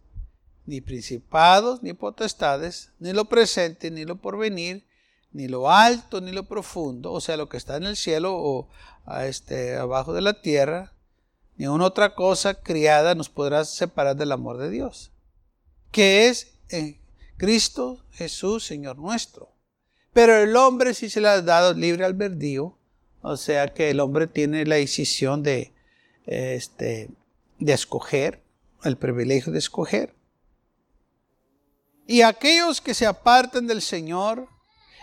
ni 0.66 0.82
principados, 0.82 1.82
ni 1.82 1.94
potestades, 1.94 2.92
ni 2.98 3.14
lo 3.14 3.24
presente, 3.24 3.90
ni 3.90 4.04
lo 4.04 4.16
porvenir, 4.16 4.86
ni 5.32 5.48
lo 5.48 5.70
alto, 5.70 6.20
ni 6.20 6.32
lo 6.32 6.44
profundo, 6.44 7.10
o 7.10 7.20
sea, 7.22 7.38
lo 7.38 7.48
que 7.48 7.56
está 7.56 7.76
en 7.76 7.84
el 7.84 7.96
cielo 7.96 8.36
o 8.36 8.68
a 9.06 9.26
este, 9.26 9.76
abajo 9.76 10.12
de 10.12 10.20
la 10.20 10.42
tierra, 10.42 10.92
ni 11.56 11.66
una 11.68 11.86
otra 11.86 12.14
cosa 12.14 12.54
criada 12.62 13.14
nos 13.14 13.30
podrá 13.30 13.64
separar 13.64 14.16
del 14.16 14.32
amor 14.32 14.58
de 14.58 14.68
Dios, 14.68 15.10
que 15.90 16.28
es 16.28 16.58
en 16.68 17.00
Cristo 17.38 18.04
Jesús, 18.10 18.64
Señor 18.66 18.98
nuestro. 18.98 19.59
Pero 20.12 20.36
el 20.36 20.56
hombre 20.56 20.94
sí 20.94 21.08
se 21.08 21.20
le 21.20 21.28
ha 21.28 21.42
dado 21.42 21.72
libre 21.74 22.04
albedrío, 22.04 22.76
o 23.22 23.36
sea 23.36 23.68
que 23.72 23.90
el 23.90 24.00
hombre 24.00 24.26
tiene 24.26 24.64
la 24.64 24.76
decisión 24.76 25.42
de, 25.42 25.72
este, 26.26 27.10
de 27.58 27.72
escoger, 27.72 28.42
el 28.82 28.96
privilegio 28.96 29.52
de 29.52 29.58
escoger. 29.58 30.14
Y 32.06 32.22
aquellos 32.22 32.80
que 32.80 32.94
se 32.94 33.06
apartan 33.06 33.66
del 33.66 33.82
Señor 33.82 34.48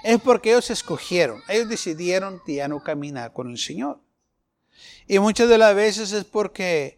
es 0.03 0.19
porque 0.19 0.49
ellos 0.49 0.69
escogieron, 0.69 1.41
ellos 1.47 1.69
decidieron 1.69 2.41
ya 2.45 2.67
no 2.67 2.83
caminar 2.83 3.31
con 3.33 3.49
el 3.49 3.57
Señor. 3.57 4.01
Y 5.07 5.19
muchas 5.19 5.47
de 5.47 5.57
las 5.57 5.73
veces 5.73 6.11
es 6.11 6.25
porque 6.25 6.96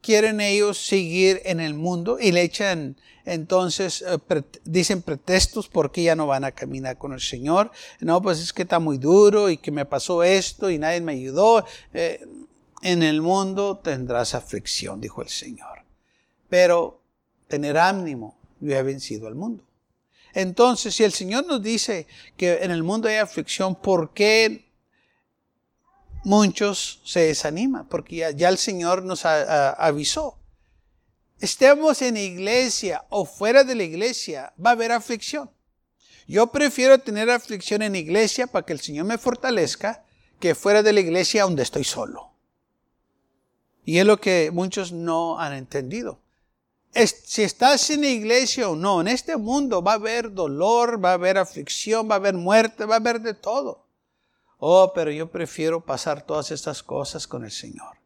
quieren 0.00 0.40
ellos 0.40 0.78
seguir 0.78 1.40
en 1.44 1.60
el 1.60 1.74
mundo 1.74 2.18
y 2.20 2.32
le 2.32 2.42
echan 2.42 2.96
entonces 3.24 4.02
eh, 4.02 4.42
dicen 4.64 5.02
pretextos 5.02 5.68
porque 5.68 6.02
ya 6.02 6.16
no 6.16 6.26
van 6.26 6.44
a 6.44 6.52
caminar 6.52 6.98
con 6.98 7.12
el 7.12 7.20
Señor. 7.20 7.70
No, 8.00 8.20
pues 8.22 8.40
es 8.40 8.52
que 8.52 8.62
está 8.62 8.78
muy 8.78 8.98
duro 8.98 9.50
y 9.50 9.58
que 9.58 9.70
me 9.70 9.84
pasó 9.84 10.22
esto 10.22 10.70
y 10.70 10.78
nadie 10.78 11.00
me 11.00 11.12
ayudó. 11.12 11.64
Eh, 11.92 12.26
en 12.82 13.02
el 13.02 13.20
mundo 13.20 13.78
tendrás 13.78 14.34
aflicción, 14.34 15.00
dijo 15.00 15.22
el 15.22 15.28
Señor. 15.28 15.84
Pero 16.48 17.02
tener 17.46 17.78
ánimo, 17.78 18.36
yo 18.58 18.74
he 18.74 18.82
vencido 18.82 19.28
al 19.28 19.34
mundo. 19.34 19.64
Entonces, 20.32 20.94
si 20.94 21.04
el 21.04 21.12
Señor 21.12 21.46
nos 21.46 21.62
dice 21.62 22.06
que 22.36 22.58
en 22.62 22.70
el 22.70 22.82
mundo 22.82 23.08
hay 23.08 23.16
aflicción, 23.16 23.74
¿por 23.74 24.12
qué 24.12 24.69
muchos 26.24 27.00
se 27.04 27.20
desaniman? 27.20 27.86
Porque 27.88 28.34
ya, 28.36 28.48
el 28.48 28.58
Señor 28.58 29.02
nos 29.02 29.24
avisó 29.24 30.40
estemos 31.40 32.02
en 32.02 32.16
iglesia 32.16 33.04
o 33.08 33.24
fuera 33.24 33.64
de 33.64 33.74
la 33.74 33.84
iglesia, 33.84 34.52
va 34.64 34.70
a 34.70 34.72
haber 34.74 34.92
aflicción. 34.92 35.50
Yo 36.28 36.48
prefiero 36.48 36.98
tener 36.98 37.30
aflicción 37.30 37.82
en 37.82 37.96
iglesia 37.96 38.46
para 38.46 38.64
que 38.64 38.72
el 38.72 38.80
Señor 38.80 39.06
me 39.06 39.18
fortalezca 39.18 40.04
que 40.38 40.54
fuera 40.54 40.82
de 40.82 40.92
la 40.92 41.00
iglesia 41.00 41.42
donde 41.42 41.62
estoy 41.62 41.84
solo. 41.84 42.30
Y 43.84 43.98
es 43.98 44.06
lo 44.06 44.20
que 44.20 44.50
muchos 44.52 44.92
no 44.92 45.40
han 45.40 45.54
entendido. 45.54 46.20
si 46.92 47.42
estás 47.42 47.90
en 47.90 48.04
iglesia 48.04 48.68
o 48.68 48.76
no, 48.76 49.00
en 49.00 49.08
este 49.08 49.36
mundo 49.36 49.82
va 49.82 49.92
a 49.92 49.96
haber 49.96 50.32
dolor, 50.32 51.02
va 51.02 51.10
a 51.10 51.14
haber 51.14 51.38
aflicción, 51.38 52.08
va 52.08 52.14
a 52.14 52.18
haber 52.18 52.34
muerte, 52.34 52.84
va 52.84 52.96
a 52.96 52.98
haber 52.98 53.20
de 53.20 53.34
todo. 53.34 53.86
Oh, 54.60 54.92
pero 54.94 55.10
yo 55.10 55.28
prefiero 55.30 55.80
pasar 55.84 56.22
todas 56.22 56.52
estas 56.52 56.84
cosas 56.84 57.26
con 57.26 57.44
el 57.44 57.50
Señor, 57.50 57.96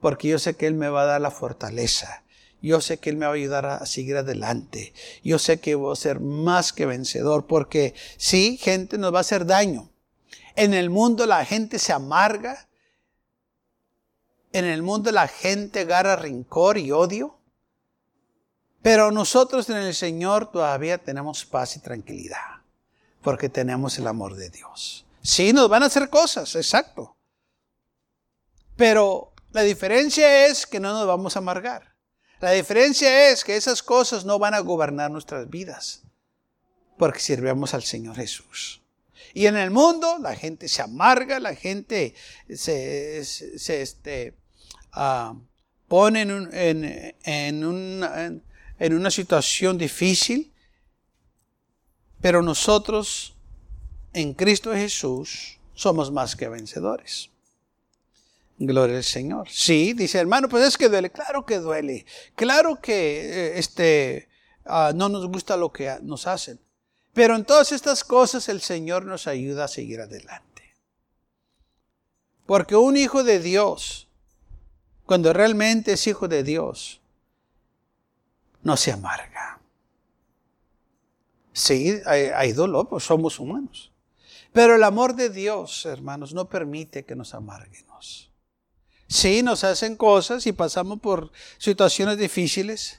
porque 0.00 0.28
yo 0.28 0.38
sé 0.38 0.54
que 0.54 0.68
Él 0.68 0.74
me 0.74 0.88
va 0.88 1.02
a 1.02 1.06
dar 1.06 1.20
la 1.20 1.32
fortaleza 1.32 2.22
yo 2.62 2.80
sé 2.80 2.98
que 2.98 3.10
Él 3.10 3.16
me 3.16 3.26
va 3.26 3.32
a 3.32 3.34
ayudar 3.34 3.66
a 3.66 3.86
seguir 3.86 4.16
adelante. 4.16 4.94
Yo 5.24 5.38
sé 5.38 5.60
que 5.60 5.74
voy 5.74 5.92
a 5.92 5.96
ser 5.96 6.20
más 6.20 6.72
que 6.72 6.86
vencedor 6.86 7.46
porque 7.46 7.94
sí, 8.16 8.56
gente 8.56 8.98
nos 8.98 9.12
va 9.12 9.18
a 9.18 9.22
hacer 9.22 9.44
daño. 9.44 9.90
En 10.54 10.72
el 10.72 10.88
mundo 10.88 11.26
la 11.26 11.44
gente 11.44 11.80
se 11.80 11.92
amarga. 11.92 12.68
En 14.52 14.64
el 14.64 14.82
mundo 14.82 15.10
la 15.10 15.26
gente 15.26 15.80
agarra 15.80 16.14
rencor 16.14 16.78
y 16.78 16.92
odio. 16.92 17.36
Pero 18.80 19.10
nosotros 19.10 19.68
en 19.68 19.78
el 19.78 19.94
Señor 19.94 20.50
todavía 20.52 20.98
tenemos 20.98 21.44
paz 21.44 21.76
y 21.76 21.80
tranquilidad. 21.80 22.62
Porque 23.22 23.48
tenemos 23.48 23.98
el 23.98 24.06
amor 24.06 24.36
de 24.36 24.50
Dios. 24.50 25.04
Sí, 25.22 25.52
nos 25.52 25.68
van 25.68 25.84
a 25.84 25.86
hacer 25.86 26.10
cosas, 26.10 26.54
exacto. 26.56 27.16
Pero 28.76 29.32
la 29.52 29.62
diferencia 29.62 30.46
es 30.46 30.66
que 30.66 30.80
no 30.80 30.92
nos 30.92 31.06
vamos 31.06 31.36
a 31.36 31.38
amargar. 31.38 31.94
La 32.40 32.50
diferencia 32.50 33.30
es 33.30 33.44
que 33.44 33.56
esas 33.56 33.82
cosas 33.82 34.24
no 34.24 34.38
van 34.38 34.54
a 34.54 34.60
gobernar 34.60 35.10
nuestras 35.10 35.48
vidas, 35.48 36.02
porque 36.98 37.20
sirvemos 37.20 37.72
al 37.72 37.84
Señor 37.84 38.16
Jesús. 38.16 38.82
Y 39.32 39.46
en 39.46 39.56
el 39.56 39.70
mundo 39.70 40.18
la 40.20 40.34
gente 40.34 40.68
se 40.68 40.82
amarga, 40.82 41.38
la 41.38 41.54
gente 41.54 42.14
se, 42.52 43.18
este, 43.18 44.34
uh, 44.96 45.38
pone 45.86 46.22
en 46.22 47.64
una 47.64 49.10
situación 49.10 49.78
difícil, 49.78 50.52
pero 52.20 52.42
nosotros 52.42 53.36
en 54.12 54.34
Cristo 54.34 54.72
Jesús 54.72 55.58
somos 55.74 56.10
más 56.10 56.36
que 56.36 56.48
vencedores. 56.48 57.30
Gloria 58.58 58.98
al 58.98 59.04
Señor. 59.04 59.48
Sí, 59.50 59.92
dice 59.92 60.18
hermano, 60.18 60.48
pues 60.48 60.64
es 60.64 60.78
que 60.78 60.88
duele. 60.88 61.10
Claro 61.10 61.44
que 61.44 61.58
duele. 61.58 62.06
Claro 62.36 62.80
que 62.80 63.20
eh, 63.20 63.58
este, 63.58 64.28
ah, 64.64 64.92
no 64.94 65.08
nos 65.08 65.26
gusta 65.26 65.56
lo 65.56 65.72
que 65.72 65.98
nos 66.02 66.26
hacen. 66.26 66.60
Pero 67.12 67.34
en 67.36 67.44
todas 67.44 67.72
estas 67.72 68.04
cosas 68.04 68.48
el 68.48 68.60
Señor 68.60 69.04
nos 69.04 69.26
ayuda 69.26 69.64
a 69.64 69.68
seguir 69.68 70.00
adelante. 70.00 70.76
Porque 72.46 72.76
un 72.76 72.96
hijo 72.96 73.24
de 73.24 73.38
Dios, 73.38 74.08
cuando 75.06 75.32
realmente 75.32 75.92
es 75.92 76.06
hijo 76.06 76.28
de 76.28 76.42
Dios, 76.42 77.00
no 78.62 78.76
se 78.76 78.92
amarga. 78.92 79.60
Sí, 81.52 82.00
hay, 82.06 82.26
hay 82.26 82.52
dolor, 82.52 82.88
pues 82.88 83.04
somos 83.04 83.38
humanos. 83.38 83.91
Pero 84.52 84.76
el 84.76 84.84
amor 84.84 85.14
de 85.14 85.30
Dios, 85.30 85.86
hermanos, 85.86 86.34
no 86.34 86.48
permite 86.48 87.04
que 87.04 87.16
nos 87.16 87.34
amarguemos. 87.34 88.30
Sí, 89.08 89.42
nos 89.42 89.64
hacen 89.64 89.96
cosas 89.96 90.46
y 90.46 90.52
pasamos 90.52 91.00
por 91.00 91.32
situaciones 91.58 92.18
difíciles, 92.18 92.98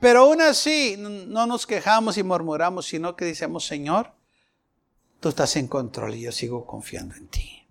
pero 0.00 0.20
aún 0.20 0.40
así 0.40 0.96
no 0.98 1.46
nos 1.46 1.66
quejamos 1.66 2.16
y 2.16 2.22
murmuramos, 2.22 2.86
sino 2.86 3.16
que 3.16 3.26
decimos, 3.26 3.66
Señor, 3.66 4.12
tú 5.20 5.28
estás 5.28 5.56
en 5.56 5.68
control 5.68 6.14
y 6.14 6.22
yo 6.22 6.32
sigo 6.32 6.66
confiando 6.66 7.14
en 7.14 7.28
ti. 7.28 7.66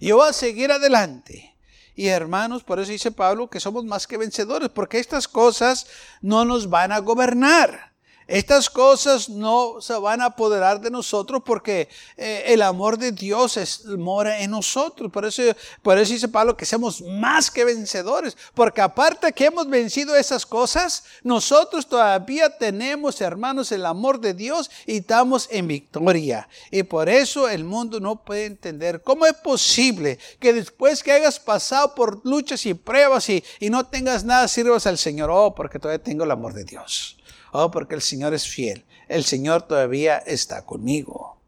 Yo 0.00 0.16
voy 0.16 0.28
a 0.28 0.32
seguir 0.32 0.70
adelante. 0.72 1.56
Y 1.94 2.06
hermanos, 2.06 2.64
por 2.64 2.80
eso 2.80 2.92
dice 2.92 3.10
Pablo 3.10 3.50
que 3.50 3.60
somos 3.60 3.84
más 3.84 4.06
que 4.06 4.16
vencedores, 4.16 4.70
porque 4.70 4.98
estas 4.98 5.28
cosas 5.28 5.86
no 6.20 6.44
nos 6.44 6.70
van 6.70 6.92
a 6.92 6.98
gobernar. 6.98 7.89
Estas 8.30 8.70
cosas 8.70 9.28
no 9.28 9.80
se 9.80 9.92
van 9.94 10.20
a 10.20 10.26
apoderar 10.26 10.80
de 10.80 10.88
nosotros 10.88 11.42
porque 11.44 11.88
eh, 12.16 12.44
el 12.46 12.62
amor 12.62 12.96
de 12.96 13.10
Dios 13.10 13.56
es, 13.56 13.84
mora 13.86 14.40
en 14.40 14.52
nosotros. 14.52 15.10
Por 15.10 15.24
eso, 15.24 15.42
por 15.82 15.98
eso 15.98 16.12
dice 16.12 16.28
Pablo 16.28 16.56
que 16.56 16.64
somos 16.64 17.02
más 17.02 17.50
que 17.50 17.64
vencedores. 17.64 18.36
Porque 18.54 18.82
aparte 18.82 19.32
que 19.32 19.46
hemos 19.46 19.68
vencido 19.68 20.14
esas 20.14 20.46
cosas, 20.46 21.02
nosotros 21.24 21.88
todavía 21.88 22.56
tenemos, 22.56 23.20
hermanos, 23.20 23.72
el 23.72 23.84
amor 23.84 24.20
de 24.20 24.32
Dios 24.32 24.70
y 24.86 24.98
estamos 24.98 25.48
en 25.50 25.66
victoria. 25.66 26.48
Y 26.70 26.84
por 26.84 27.08
eso 27.08 27.48
el 27.48 27.64
mundo 27.64 27.98
no 27.98 28.24
puede 28.24 28.44
entender 28.44 29.02
cómo 29.02 29.26
es 29.26 29.34
posible 29.34 30.20
que 30.38 30.52
después 30.52 31.02
que 31.02 31.10
hayas 31.10 31.40
pasado 31.40 31.96
por 31.96 32.24
luchas 32.24 32.64
y 32.64 32.74
pruebas 32.74 33.28
y, 33.28 33.42
y 33.58 33.70
no 33.70 33.86
tengas 33.86 34.22
nada, 34.22 34.46
sirvas 34.46 34.86
al 34.86 34.98
Señor. 34.98 35.30
Oh, 35.32 35.52
porque 35.52 35.80
todavía 35.80 36.04
tengo 36.04 36.22
el 36.22 36.30
amor 36.30 36.54
de 36.54 36.62
Dios. 36.62 37.16
Oh, 37.52 37.70
porque 37.70 37.94
el 37.94 38.02
Señor 38.02 38.34
es 38.34 38.46
fiel. 38.46 38.84
El 39.08 39.24
Señor 39.24 39.62
todavía 39.62 40.18
está 40.18 40.64
conmigo. 40.64 41.40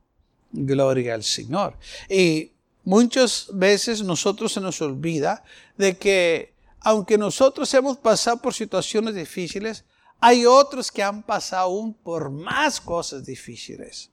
Gloria 0.51 1.15
al 1.15 1.23
Señor. 1.23 1.77
Y 2.09 2.53
muchas 2.85 3.49
veces 3.53 4.03
nosotros 4.03 4.53
se 4.53 4.61
nos 4.61 4.81
olvida 4.83 5.45
de 5.77 5.97
que 5.97 6.55
aunque 6.81 7.17
nosotros 7.17 7.73
hemos 7.75 7.97
pasado 7.97 8.38
por 8.38 8.55
situaciones 8.55 9.15
difíciles, 9.15 9.85
hay 10.19 10.45
otros 10.47 10.91
que 10.91 11.03
han 11.03 11.23
pasado 11.23 11.67
aún 11.67 11.95
por 11.95 12.31
más 12.31 12.81
cosas 12.81 13.25
difíciles. 13.25 14.11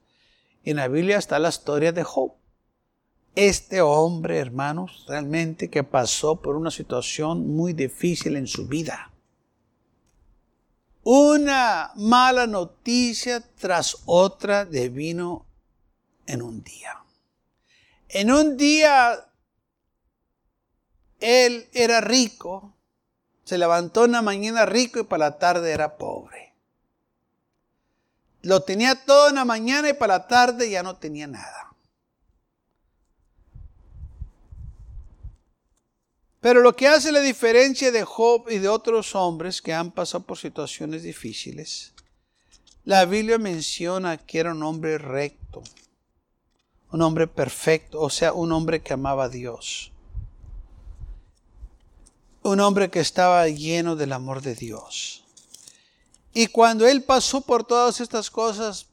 En 0.64 0.76
la 0.76 0.86
Biblia 0.86 1.18
está 1.18 1.38
la 1.38 1.48
historia 1.48 1.90
de 1.90 2.04
Job. 2.04 2.32
Este 3.34 3.80
hombre, 3.80 4.38
hermanos, 4.38 5.04
realmente 5.08 5.68
que 5.68 5.82
pasó 5.82 6.40
por 6.40 6.56
una 6.56 6.70
situación 6.70 7.48
muy 7.48 7.72
difícil 7.72 8.36
en 8.36 8.46
su 8.46 8.66
vida 8.66 9.09
una 11.02 11.92
mala 11.96 12.46
noticia 12.46 13.40
tras 13.56 13.96
otra 14.06 14.64
de 14.64 14.88
vino 14.88 15.46
en 16.26 16.42
un 16.42 16.62
día. 16.62 16.98
En 18.08 18.30
un 18.30 18.56
día 18.56 19.26
él 21.20 21.68
era 21.72 22.00
rico, 22.00 22.74
se 23.44 23.58
levantó 23.58 24.04
en 24.04 24.12
la 24.12 24.22
mañana 24.22 24.66
rico 24.66 25.00
y 25.00 25.04
para 25.04 25.30
la 25.30 25.38
tarde 25.38 25.72
era 25.72 25.96
pobre. 25.96 26.54
Lo 28.42 28.62
tenía 28.62 28.94
todo 28.94 29.28
en 29.28 29.34
la 29.34 29.44
mañana 29.44 29.90
y 29.90 29.92
para 29.92 30.18
la 30.18 30.28
tarde 30.28 30.70
ya 30.70 30.82
no 30.82 30.96
tenía 30.96 31.26
nada. 31.26 31.69
Pero 36.40 36.62
lo 36.62 36.74
que 36.74 36.88
hace 36.88 37.12
la 37.12 37.20
diferencia 37.20 37.92
de 37.92 38.02
Job 38.02 38.48
y 38.48 38.58
de 38.58 38.68
otros 38.68 39.14
hombres 39.14 39.60
que 39.60 39.74
han 39.74 39.90
pasado 39.90 40.24
por 40.24 40.38
situaciones 40.38 41.02
difíciles, 41.02 41.92
la 42.84 43.04
Biblia 43.04 43.38
menciona 43.38 44.16
que 44.16 44.38
era 44.38 44.52
un 44.52 44.62
hombre 44.62 44.96
recto, 44.96 45.62
un 46.90 47.02
hombre 47.02 47.26
perfecto, 47.26 48.00
o 48.00 48.08
sea, 48.08 48.32
un 48.32 48.52
hombre 48.52 48.80
que 48.80 48.94
amaba 48.94 49.24
a 49.24 49.28
Dios, 49.28 49.92
un 52.42 52.60
hombre 52.60 52.90
que 52.90 53.00
estaba 53.00 53.46
lleno 53.48 53.94
del 53.94 54.14
amor 54.14 54.40
de 54.40 54.54
Dios. 54.54 55.24
Y 56.32 56.46
cuando 56.46 56.88
él 56.88 57.02
pasó 57.02 57.42
por 57.42 57.64
todas 57.64 58.00
estas 58.00 58.30
cosas, 58.30 58.86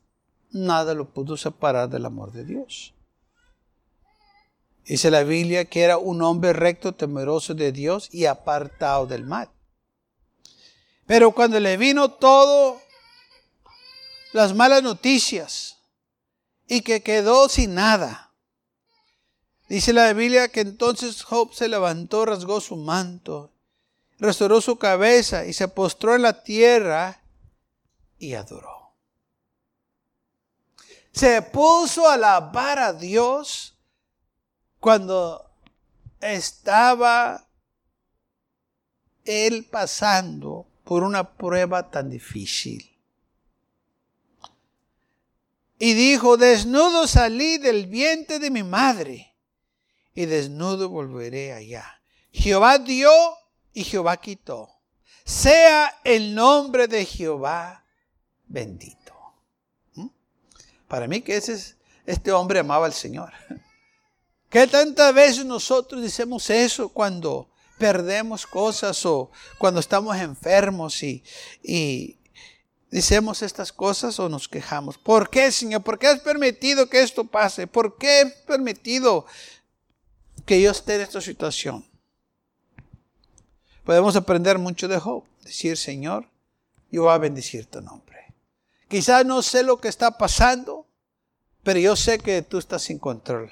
nada 0.52 0.94
lo 0.94 1.10
pudo 1.10 1.38
separar 1.38 1.88
del 1.88 2.06
amor 2.06 2.34
de 2.34 2.44
Dios. 2.44 2.94
Dice 4.88 5.12
la 5.12 5.24
Biblia 5.24 5.66
que 5.66 5.82
era 5.82 5.98
un 5.98 6.22
hombre 6.22 6.54
recto, 6.54 6.96
temeroso 6.96 7.54
de 7.54 7.74
Dios 7.74 8.08
y 8.10 8.26
apartado 8.26 9.06
del 9.06 9.26
mal. 9.26 9.50
Pero 11.06 11.32
cuando 11.32 11.60
le 11.60 11.76
vino 11.76 12.12
todo 12.12 12.82
las 14.32 14.56
malas 14.56 14.84
noticias 14.84 15.80
y 16.68 16.82
que 16.82 17.04
quedó 17.04 17.50
sin 17.50 17.76
nada, 17.76 18.32
dice 19.68 19.92
la 19.92 20.14
Biblia 20.14 20.48
que 20.48 20.62
entonces 20.62 21.22
Job 21.22 21.54
se 21.54 21.68
levantó, 21.68 22.26
rasgó 22.26 22.62
su 22.62 22.78
manto, 22.78 23.52
restauró 24.20 24.62
su 24.62 24.78
cabeza 24.78 25.46
y 25.46 25.52
se 25.52 25.68
postró 25.68 26.16
en 26.16 26.22
la 26.22 26.44
tierra 26.44 27.22
y 28.18 28.36
adoró. 28.36 28.94
Se 31.12 31.42
puso 31.42 32.08
a 32.08 32.14
alabar 32.14 32.80
a 32.80 32.94
Dios 32.94 33.77
cuando 34.80 35.50
estaba 36.20 37.48
él 39.26 39.66
pasando 39.66 40.68
por 40.84 41.04
una 41.04 41.36
prueba 41.36 41.90
tan 41.90 42.10
difícil. 42.10 42.98
Y 45.80 45.94
dijo, 45.94 46.38
desnudo 46.38 47.06
salí 47.08 47.58
del 47.58 47.86
vientre 47.88 48.40
de 48.40 48.50
mi 48.50 48.64
madre, 48.64 49.36
y 50.16 50.26
desnudo 50.26 50.90
volveré 50.90 51.54
allá. 51.54 52.02
Jehová 52.32 52.80
dio 52.80 53.12
y 53.74 53.84
Jehová 53.84 54.18
quitó. 54.18 54.70
Sea 55.24 56.00
el 56.04 56.34
nombre 56.34 56.88
de 56.88 57.06
Jehová 57.06 57.86
bendito. 58.48 59.14
¿Mm? 59.94 60.08
Para 60.88 61.08
mí 61.08 61.22
que 61.22 61.38
ese 61.38 61.54
es, 61.54 61.78
este 62.06 62.32
hombre 62.32 62.60
amaba 62.60 62.86
al 62.86 62.94
Señor. 62.94 63.34
¿Qué 64.50 64.66
tantas 64.68 65.14
veces 65.14 65.46
nosotros 65.46 66.02
decimos 66.02 66.50
eso 66.50 66.90
cuando 66.90 67.50
perdemos 67.78 68.48
cosas 68.48 69.06
o 69.06 69.30
cuando 69.58 69.80
estamos 69.80 70.16
enfermos 70.18 71.04
y, 71.04 71.24
y 71.62 72.18
decimos 72.90 73.42
estas 73.42 73.74
cosas 73.74 74.20
o 74.20 74.30
nos 74.30 74.48
quejamos? 74.48 74.98
¿Por 74.98 75.30
qué, 75.30 75.52
Señor? 75.52 75.84
¿Por 75.84 76.00
qué 76.00 76.08
has 76.08 76.22
permitido 76.22 76.88
que 76.88 77.02
esto 77.02 77.26
pase? 77.26 77.68
¿Por 77.68 77.98
qué 77.98 78.22
has 78.22 78.34
permitido 78.44 79.26
que 80.46 80.62
yo 80.62 80.72
esté 80.72 80.96
en 80.96 81.02
esta 81.02 81.20
situación? 81.20 81.86
Podemos 83.84 84.16
aprender 84.16 84.58
mucho 84.58 84.88
de 84.88 85.00
Job. 85.00 85.24
decir, 85.44 85.78
Señor, 85.78 86.28
yo 86.92 87.04
voy 87.04 87.12
a 87.12 87.18
bendecir 87.18 87.66
tu 87.66 87.82
nombre. 87.82 88.34
Quizás 88.88 89.26
no 89.26 89.42
sé 89.42 89.64
lo 89.64 89.80
que 89.80 89.90
está 89.90 90.18
pasando, 90.18 90.86
pero 91.64 91.80
yo 91.80 91.96
sé 91.98 92.20
que 92.20 92.42
tú 92.42 92.58
estás 92.58 92.90
en 92.90 93.00
control. 93.00 93.52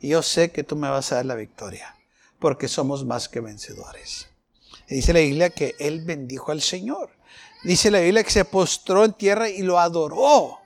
Y 0.00 0.08
yo 0.08 0.22
sé 0.22 0.50
que 0.52 0.64
tú 0.64 0.76
me 0.76 0.88
vas 0.88 1.12
a 1.12 1.16
dar 1.16 1.26
la 1.26 1.34
victoria, 1.34 1.96
porque 2.38 2.68
somos 2.68 3.04
más 3.04 3.28
que 3.28 3.40
vencedores. 3.40 4.28
dice 4.88 5.12
la 5.12 5.20
Biblia 5.20 5.50
que 5.50 5.74
él 5.78 6.04
bendijo 6.04 6.52
al 6.52 6.62
Señor. 6.62 7.10
Dice 7.64 7.90
la 7.90 8.00
Biblia 8.00 8.22
que 8.22 8.30
se 8.30 8.44
postró 8.44 9.04
en 9.04 9.12
tierra 9.12 9.48
y 9.48 9.62
lo 9.62 9.80
adoró. 9.80 10.58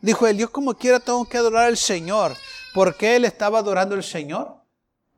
Dijo 0.00 0.26
él, 0.26 0.38
yo 0.38 0.50
como 0.50 0.74
quiera 0.74 0.98
tengo 0.98 1.28
que 1.28 1.38
adorar 1.38 1.66
al 1.66 1.76
Señor. 1.76 2.36
¿Por 2.74 2.96
qué 2.96 3.16
él 3.16 3.24
estaba 3.24 3.60
adorando 3.60 3.94
al 3.94 4.04
Señor? 4.04 4.56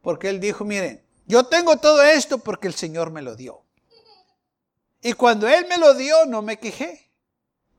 Porque 0.02 0.28
él 0.28 0.40
dijo, 0.40 0.64
miren, 0.64 1.02
yo 1.26 1.44
tengo 1.44 1.76
todo 1.76 2.02
esto 2.02 2.38
porque 2.38 2.68
el 2.68 2.74
Señor 2.74 3.10
me 3.10 3.22
lo 3.22 3.36
dio. 3.36 3.62
Y 5.02 5.14
cuando 5.14 5.48
Él 5.48 5.66
me 5.68 5.78
lo 5.78 5.94
dio, 5.94 6.26
no 6.26 6.42
me 6.42 6.58
quejé. 6.58 7.10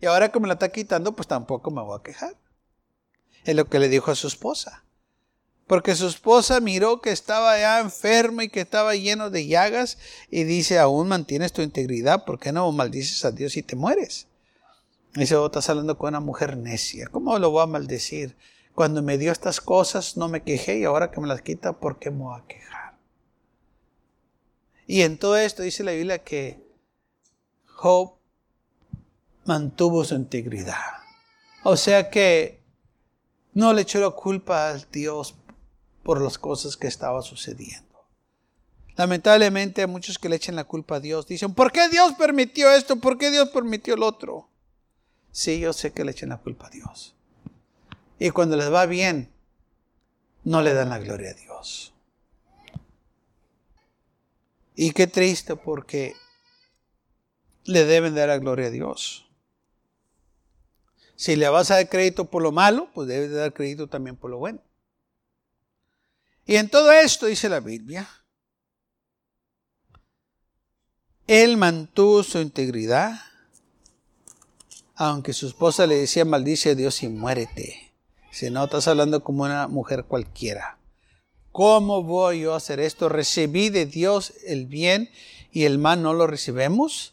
Y 0.01 0.05
ahora 0.05 0.29
que 0.29 0.39
me 0.39 0.47
lo 0.47 0.53
está 0.53 0.69
quitando, 0.69 1.13
pues 1.13 1.27
tampoco 1.27 1.71
me 1.71 1.81
voy 1.81 1.97
a 1.97 2.03
quejar. 2.03 2.35
Es 3.45 3.55
lo 3.55 3.65
que 3.65 3.79
le 3.79 3.87
dijo 3.87 4.11
a 4.11 4.15
su 4.15 4.27
esposa. 4.27 4.83
Porque 5.67 5.95
su 5.95 6.07
esposa 6.07 6.59
miró 6.59 7.01
que 7.01 7.11
estaba 7.11 7.57
ya 7.57 7.79
enfermo 7.79 8.41
y 8.41 8.49
que 8.49 8.61
estaba 8.61 8.95
lleno 8.95 9.29
de 9.29 9.47
llagas 9.47 9.97
y 10.29 10.43
dice, 10.43 10.77
aún 10.77 11.07
mantienes 11.07 11.53
tu 11.53 11.61
integridad, 11.61 12.25
¿por 12.25 12.39
qué 12.39 12.51
no 12.51 12.71
maldices 12.71 13.23
a 13.23 13.31
Dios 13.31 13.55
y 13.55 13.63
te 13.63 13.75
mueres? 13.75 14.27
Dice, 15.15 15.35
oh, 15.35 15.45
estás 15.45 15.69
hablando 15.69 15.97
con 15.97 16.09
una 16.09 16.19
mujer 16.19 16.57
necia. 16.57 17.07
¿Cómo 17.07 17.37
lo 17.39 17.51
voy 17.51 17.63
a 17.63 17.67
maldecir? 17.67 18.35
Cuando 18.75 19.01
me 19.01 19.17
dio 19.17 19.31
estas 19.31 19.61
cosas 19.61 20.17
no 20.17 20.27
me 20.27 20.41
quejé 20.41 20.79
y 20.79 20.83
ahora 20.83 21.11
que 21.11 21.21
me 21.21 21.27
las 21.27 21.41
quita, 21.41 21.73
¿por 21.73 21.99
qué 21.99 22.09
me 22.09 22.23
voy 22.23 22.39
a 22.39 22.47
quejar? 22.47 22.97
Y 24.87 25.03
en 25.03 25.17
todo 25.17 25.37
esto 25.37 25.63
dice 25.63 25.83
la 25.83 25.91
Biblia 25.91 26.23
que 26.23 26.59
Job 27.67 28.15
mantuvo 29.45 30.03
su 30.03 30.15
integridad. 30.15 31.03
O 31.63 31.77
sea 31.77 32.09
que 32.09 32.61
no 33.53 33.73
le 33.73 33.83
echó 33.83 33.99
la 33.99 34.09
culpa 34.09 34.69
a 34.69 34.77
Dios 34.77 35.35
por 36.03 36.21
las 36.21 36.37
cosas 36.37 36.77
que 36.77 36.87
estaban 36.87 37.23
sucediendo. 37.23 37.93
Lamentablemente 38.95 39.81
hay 39.81 39.87
muchos 39.87 40.19
que 40.19 40.29
le 40.29 40.35
echan 40.35 40.55
la 40.55 40.65
culpa 40.65 40.97
a 40.97 40.99
Dios. 40.99 41.25
Dicen, 41.25 41.53
¿por 41.53 41.71
qué 41.71 41.89
Dios 41.89 42.13
permitió 42.13 42.71
esto? 42.71 42.97
¿Por 42.97 43.17
qué 43.17 43.31
Dios 43.31 43.49
permitió 43.49 43.95
el 43.95 44.03
otro? 44.03 44.49
Sí, 45.31 45.59
yo 45.59 45.73
sé 45.73 45.91
que 45.93 46.05
le 46.05 46.11
echan 46.11 46.29
la 46.29 46.37
culpa 46.37 46.67
a 46.67 46.69
Dios. 46.69 47.15
Y 48.19 48.29
cuando 48.29 48.55
les 48.55 48.71
va 48.71 48.85
bien, 48.85 49.31
no 50.43 50.61
le 50.61 50.73
dan 50.73 50.89
la 50.89 50.99
gloria 50.99 51.31
a 51.31 51.33
Dios. 51.33 51.93
Y 54.75 54.91
qué 54.91 55.07
triste 55.07 55.55
porque 55.55 56.15
le 57.63 57.85
deben 57.85 58.15
dar 58.15 58.27
la 58.27 58.37
gloria 58.37 58.67
a 58.67 58.71
Dios. 58.71 59.27
Si 61.15 61.35
le 61.35 61.47
vas 61.49 61.71
a 61.71 61.75
dar 61.75 61.89
crédito 61.89 62.25
por 62.25 62.43
lo 62.43 62.51
malo, 62.51 62.89
pues 62.93 63.07
debes 63.07 63.31
dar 63.31 63.53
crédito 63.53 63.87
también 63.87 64.15
por 64.15 64.29
lo 64.29 64.37
bueno. 64.37 64.59
Y 66.45 66.55
en 66.57 66.69
todo 66.69 66.91
esto 66.91 67.25
dice 67.27 67.47
la 67.47 67.59
Biblia, 67.59 68.09
él 71.27 71.55
mantuvo 71.55 72.21
su 72.23 72.39
integridad, 72.39 73.19
aunque 74.95 75.33
su 75.33 75.47
esposa 75.47 75.87
le 75.87 75.95
decía 75.95 76.25
maldice 76.25 76.71
a 76.71 76.75
Dios 76.75 77.01
y 77.01 77.07
muérete. 77.07 77.93
Si 78.31 78.49
no, 78.49 78.65
estás 78.65 78.87
hablando 78.87 79.23
como 79.23 79.43
una 79.43 79.67
mujer 79.67 80.05
cualquiera. 80.05 80.79
¿Cómo 81.51 82.03
voy 82.03 82.41
yo 82.41 82.53
a 82.53 82.57
hacer 82.57 82.79
esto? 82.79 83.07
Recibí 83.07 83.69
de 83.69 83.85
Dios 83.85 84.33
el 84.45 84.65
bien 84.65 85.09
y 85.51 85.63
el 85.63 85.77
mal 85.77 86.01
no 86.01 86.13
lo 86.13 86.27
recibemos. 86.27 87.12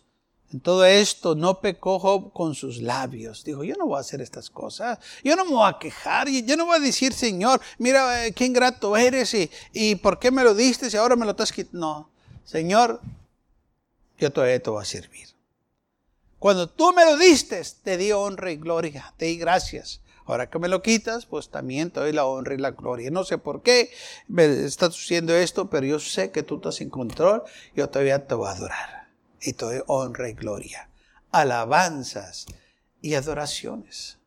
En 0.52 0.60
todo 0.60 0.84
esto 0.84 1.36
no 1.36 1.60
pecó 1.60 2.00
Job 2.00 2.32
con 2.32 2.56
sus 2.56 2.78
labios. 2.78 3.44
Dijo, 3.44 3.62
yo 3.62 3.76
no 3.76 3.86
voy 3.86 3.98
a 3.98 4.00
hacer 4.00 4.20
estas 4.20 4.50
cosas. 4.50 4.98
Yo 5.22 5.36
no 5.36 5.44
me 5.44 5.52
voy 5.52 5.68
a 5.68 5.78
quejar. 5.78 6.28
Yo 6.28 6.56
no 6.56 6.66
voy 6.66 6.78
a 6.78 6.80
decir, 6.80 7.12
Señor, 7.12 7.60
mira 7.78 8.26
eh, 8.26 8.32
qué 8.32 8.46
ingrato 8.46 8.96
eres 8.96 9.32
y, 9.34 9.48
y 9.72 9.94
por 9.94 10.18
qué 10.18 10.32
me 10.32 10.42
lo 10.42 10.54
diste 10.54 10.88
y 10.92 10.96
ahora 10.96 11.14
me 11.14 11.24
lo 11.24 11.32
estás 11.32 11.52
quitando. 11.52 11.78
No, 11.78 12.10
Señor, 12.44 13.00
yo 14.18 14.32
todavía 14.32 14.60
te 14.60 14.70
voy 14.70 14.82
a 14.82 14.84
servir. 14.84 15.28
Cuando 16.40 16.68
tú 16.68 16.92
me 16.92 17.04
lo 17.04 17.16
diste, 17.16 17.62
te 17.84 17.96
di 17.96 18.10
honra 18.10 18.50
y 18.50 18.56
gloria, 18.56 19.14
te 19.16 19.26
di 19.26 19.36
gracias. 19.36 20.00
Ahora 20.26 20.50
que 20.50 20.58
me 20.58 20.68
lo 20.68 20.82
quitas, 20.82 21.26
pues 21.26 21.48
también 21.48 21.90
te 21.90 22.00
doy 22.00 22.12
la 22.12 22.24
honra 22.24 22.54
y 22.54 22.58
la 22.58 22.72
gloria. 22.72 23.10
No 23.10 23.24
sé 23.24 23.38
por 23.38 23.62
qué 23.62 23.90
me 24.26 24.46
estás 24.64 24.96
haciendo 24.96 25.34
esto, 25.34 25.70
pero 25.70 25.86
yo 25.86 26.00
sé 26.00 26.32
que 26.32 26.42
tú 26.42 26.56
estás 26.56 26.80
en 26.80 26.90
control. 26.90 27.44
Yo 27.76 27.88
todavía 27.88 28.26
te 28.26 28.34
voy 28.34 28.48
a 28.48 28.52
adorar 28.52 28.99
y 29.40 29.52
todo 29.52 29.84
honra 29.86 30.28
y 30.28 30.34
gloria, 30.34 30.90
alabanzas 31.30 32.46
y 33.00 33.14
adoraciones. 33.14 34.18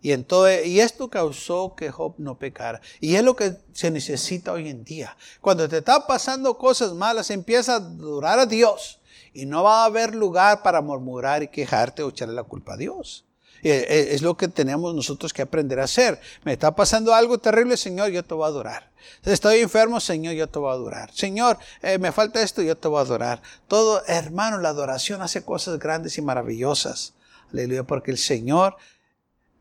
Y, 0.00 0.12
en 0.12 0.24
todo, 0.24 0.48
y 0.62 0.80
esto 0.80 1.08
causó 1.10 1.74
que 1.74 1.90
Job 1.90 2.14
no 2.18 2.38
pecara. 2.38 2.80
Y 3.00 3.16
es 3.16 3.24
lo 3.24 3.34
que 3.34 3.56
se 3.72 3.90
necesita 3.90 4.52
hoy 4.52 4.68
en 4.68 4.84
día. 4.84 5.16
Cuando 5.40 5.68
te 5.68 5.78
están 5.78 6.02
pasando 6.06 6.56
cosas 6.56 6.92
malas, 6.92 7.30
empieza 7.30 7.74
a 7.74 7.76
adorar 7.76 8.38
a 8.38 8.46
Dios. 8.46 9.00
Y 9.34 9.44
no 9.46 9.64
va 9.64 9.82
a 9.82 9.86
haber 9.86 10.14
lugar 10.14 10.62
para 10.62 10.80
murmurar 10.80 11.42
y 11.42 11.48
quejarte 11.48 12.02
o 12.02 12.10
echarle 12.10 12.34
la 12.34 12.44
culpa 12.44 12.74
a 12.74 12.76
Dios. 12.76 13.27
Eh, 13.62 14.08
es 14.12 14.22
lo 14.22 14.36
que 14.36 14.48
tenemos 14.48 14.94
nosotros 14.94 15.32
que 15.32 15.42
aprender 15.42 15.80
a 15.80 15.84
hacer. 15.84 16.20
Me 16.44 16.52
está 16.52 16.74
pasando 16.74 17.14
algo 17.14 17.38
terrible, 17.38 17.76
Señor, 17.76 18.10
yo 18.10 18.24
te 18.24 18.34
voy 18.34 18.44
a 18.44 18.48
adorar. 18.48 18.90
Estoy 19.24 19.60
enfermo, 19.60 20.00
Señor, 20.00 20.34
yo 20.34 20.48
te 20.48 20.58
voy 20.58 20.70
a 20.70 20.74
adorar. 20.74 21.12
Señor, 21.12 21.58
eh, 21.82 21.98
me 21.98 22.12
falta 22.12 22.42
esto, 22.42 22.62
yo 22.62 22.76
te 22.76 22.88
voy 22.88 22.98
a 22.98 23.02
adorar. 23.02 23.42
Todo, 23.66 24.02
hermano, 24.06 24.58
la 24.58 24.70
adoración 24.70 25.22
hace 25.22 25.44
cosas 25.44 25.78
grandes 25.78 26.18
y 26.18 26.22
maravillosas. 26.22 27.14
Aleluya, 27.52 27.84
porque 27.84 28.10
el 28.10 28.18
Señor 28.18 28.76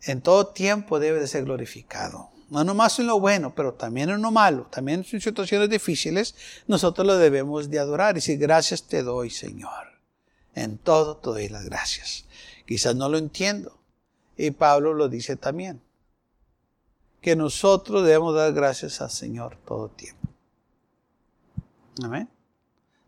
en 0.03 0.21
todo 0.21 0.47
tiempo 0.47 0.99
debe 0.99 1.19
de 1.19 1.27
ser 1.27 1.45
glorificado. 1.45 2.29
No 2.49 2.63
nomás 2.63 2.97
en 2.99 3.07
lo 3.07 3.19
bueno, 3.19 3.53
pero 3.55 3.73
también 3.73 4.10
en 4.10 4.21
lo 4.21 4.31
malo, 4.31 4.67
también 4.71 5.05
en 5.12 5.21
situaciones 5.21 5.69
difíciles, 5.69 6.36
nosotros 6.65 7.05
lo 7.05 7.17
debemos 7.17 7.69
de 7.69 7.79
adorar 7.79 8.13
y 8.13 8.15
decir, 8.15 8.38
gracias 8.38 8.83
te 8.83 9.03
doy, 9.03 9.29
Señor. 9.29 9.99
En 10.55 10.77
todo 10.77 11.17
te 11.17 11.29
doy 11.29 11.49
las 11.49 11.65
gracias. 11.65 12.25
Quizás 12.65 12.95
no 12.95 13.10
lo 13.10 13.17
entiendo, 13.17 13.77
y 14.38 14.52
Pablo 14.52 14.93
lo 14.93 15.10
dice 15.10 15.36
también, 15.36 15.82
que 17.21 17.36
nosotros 17.36 18.06
debemos 18.06 18.36
dar 18.36 18.54
gracias 18.54 19.02
al 19.02 19.10
Señor 19.10 19.58
todo 19.65 19.89
tiempo. 19.89 20.30
Amén. 22.04 22.30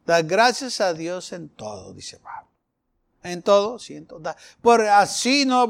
Dar 0.06 0.24
gracias 0.24 0.82
a 0.82 0.94
Dios 0.94 1.32
en 1.34 1.50
todo, 1.50 1.94
dice 1.94 2.18
Pablo. 2.18 2.50
En 3.22 3.44
todo, 3.44 3.80
sí, 3.80 3.96
en 3.96 4.06
todo. 4.06 4.36
Por 4.62 4.82
así 4.82 5.46
no, 5.46 5.70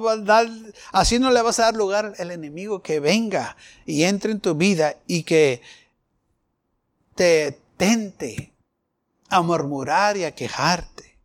así 0.92 1.20
no 1.20 1.32
le 1.32 1.42
vas 1.42 1.60
a 1.60 1.64
dar 1.64 1.76
lugar 1.76 2.14
al 2.18 2.32
enemigo 2.32 2.82
que 2.82 3.00
venga 3.00 3.58
y 3.86 4.04
entre 4.04 4.32
en 4.32 4.40
tu 4.40 4.56
vida 4.56 4.96
y 5.08 5.24
que 5.24 5.62
te 7.16 7.60
tente 7.76 8.54
a 9.30 9.42
murmurar 9.42 10.16
y 10.16 10.24
a 10.24 10.36
quejarte 10.36 11.18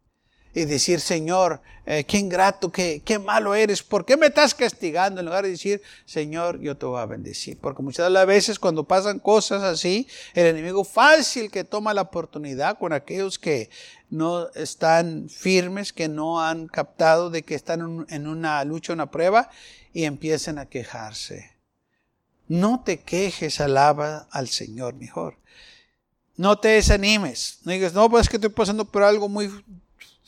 y 0.55 0.65
decir, 0.65 1.01
Señor, 1.01 1.61
eh, 1.87 2.05
qué 2.05 2.19
ingrato, 2.19 2.73
qué, 2.73 3.03
qué 3.05 3.19
malo 3.19 3.55
eres, 3.55 3.83
¿por 3.83 4.07
qué 4.07 4.17
me 4.17 4.27
estás 4.27 4.55
castigando? 4.55 5.21
En 5.21 5.27
lugar 5.27 5.45
de 5.45 5.51
decir, 5.51 5.83
Señor, 6.07 6.59
yo 6.61 6.77
te 6.77 6.87
voy 6.87 7.01
a 7.01 7.07
bendecir. 7.07 7.59
Porque 7.59 7.83
muchas 7.83 8.27
veces 8.27 8.59
cuando 8.59 8.85
pasan 8.85 9.19
cosas 9.19 9.63
así, 9.63 10.09
el 10.35 10.47
enemigo 10.47 10.85
fácil 10.85 11.51
que 11.51 11.65
toma 11.65 11.93
la 11.93 12.03
oportunidad 12.03 12.79
con 12.79 12.93
aquellos 12.93 13.39
que 13.39 13.69
no 14.09 14.49
están 14.55 15.29
firmes, 15.29 15.93
que 15.93 16.09
no 16.09 16.41
han 16.41 16.69
captado 16.69 17.29
de 17.31 17.43
que 17.43 17.55
están 17.55 18.07
en 18.09 18.27
una 18.27 18.65
lucha, 18.65 18.93
una 18.93 19.11
prueba, 19.11 19.51
y 19.93 20.05
empiezan 20.05 20.59
a 20.59 20.67
quejarse. 20.67 21.55
No 22.49 22.83
te 22.85 23.01
quejes, 23.01 23.61
alaba 23.61 24.29
al 24.31 24.49
Señor 24.49 24.95
mejor. 24.95 25.39
No 26.37 26.59
te 26.59 26.69
desanimes. 26.69 27.59
No 27.65 27.73
digas, 27.73 27.95
no, 27.95 28.11
pues 28.11 28.23
es 28.23 28.29
que 28.29 28.37
estoy 28.37 28.51
pasando 28.51 28.85
por 28.85 29.03
algo 29.03 29.29
muy 29.29 29.51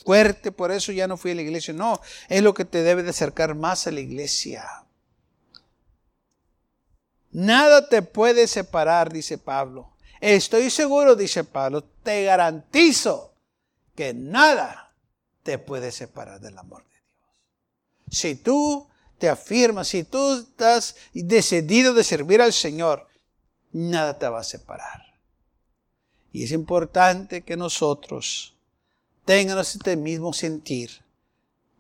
fuerte, 0.07 0.53
por 0.53 0.71
eso 0.71 0.93
ya 0.93 1.09
no 1.09 1.17
fui 1.17 1.33
a 1.33 1.35
la 1.35 1.43
iglesia. 1.43 1.75
No, 1.75 2.01
es 2.29 2.41
lo 2.41 2.55
que 2.55 2.65
te 2.65 2.85
debe 2.85 3.03
de 3.03 3.11
acercar 3.11 3.57
más 3.57 3.89
a 3.89 3.91
la 3.91 3.99
iglesia. 3.99 4.65
Nada 7.33 7.89
te 7.89 8.03
puede 8.03 8.47
separar, 8.47 9.13
dice 9.13 9.37
Pablo. 9.37 9.97
Estoy 10.21 10.71
seguro, 10.71 11.17
dice 11.17 11.43
Pablo, 11.43 11.83
te 12.05 12.23
garantizo 12.23 13.35
que 13.97 14.15
nada 14.15 14.95
te 15.43 15.59
puede 15.59 15.91
separar 15.91 16.41
del 16.41 16.57
amor 16.57 16.85
de 16.85 16.91
Dios. 16.91 17.37
Si 18.09 18.37
tú 18.37 18.89
te 19.19 19.29
afirmas, 19.29 19.89
si 19.89 20.05
tú 20.05 20.39
estás 20.39 20.95
decidido 21.13 21.95
de 21.95 22.05
servir 22.05 22.41
al 22.41 22.53
Señor, 22.53 23.09
nada 23.73 24.17
te 24.19 24.29
va 24.29 24.41
a 24.41 24.45
separar. 24.45 25.03
Y 26.31 26.45
es 26.45 26.53
importante 26.53 27.43
que 27.43 27.57
nosotros 27.57 28.56
tengan 29.27 29.59
este 29.59 29.97
mismo 29.97 30.33
sentir. 30.33 30.91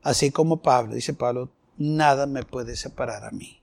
Así 0.02 0.30
como 0.30 0.58
Pablo, 0.58 0.94
dice 0.94 1.14
Pablo, 1.14 1.48
nada 1.78 2.26
me 2.26 2.42
puede 2.42 2.76
separar 2.76 3.24
a 3.24 3.30
mí. 3.30 3.62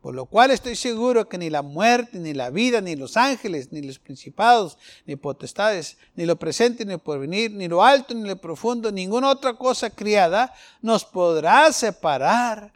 Por 0.00 0.14
lo 0.14 0.26
cual 0.26 0.52
estoy 0.52 0.76
seguro 0.76 1.28
que 1.28 1.36
ni 1.36 1.50
la 1.50 1.62
muerte, 1.62 2.18
ni 2.18 2.32
la 2.32 2.50
vida, 2.50 2.80
ni 2.80 2.94
los 2.94 3.16
ángeles, 3.16 3.72
ni 3.72 3.82
los 3.82 3.98
principados, 3.98 4.78
ni 5.04 5.16
potestades, 5.16 5.98
ni 6.14 6.24
lo 6.24 6.36
presente, 6.36 6.84
ni 6.84 6.92
lo 6.92 6.98
porvenir, 7.00 7.50
ni 7.50 7.66
lo 7.66 7.82
alto, 7.82 8.14
ni 8.14 8.28
lo 8.28 8.36
profundo, 8.36 8.92
ninguna 8.92 9.30
otra 9.30 9.54
cosa 9.54 9.90
criada 9.90 10.54
nos 10.80 11.04
podrá 11.04 11.72
separar 11.72 12.72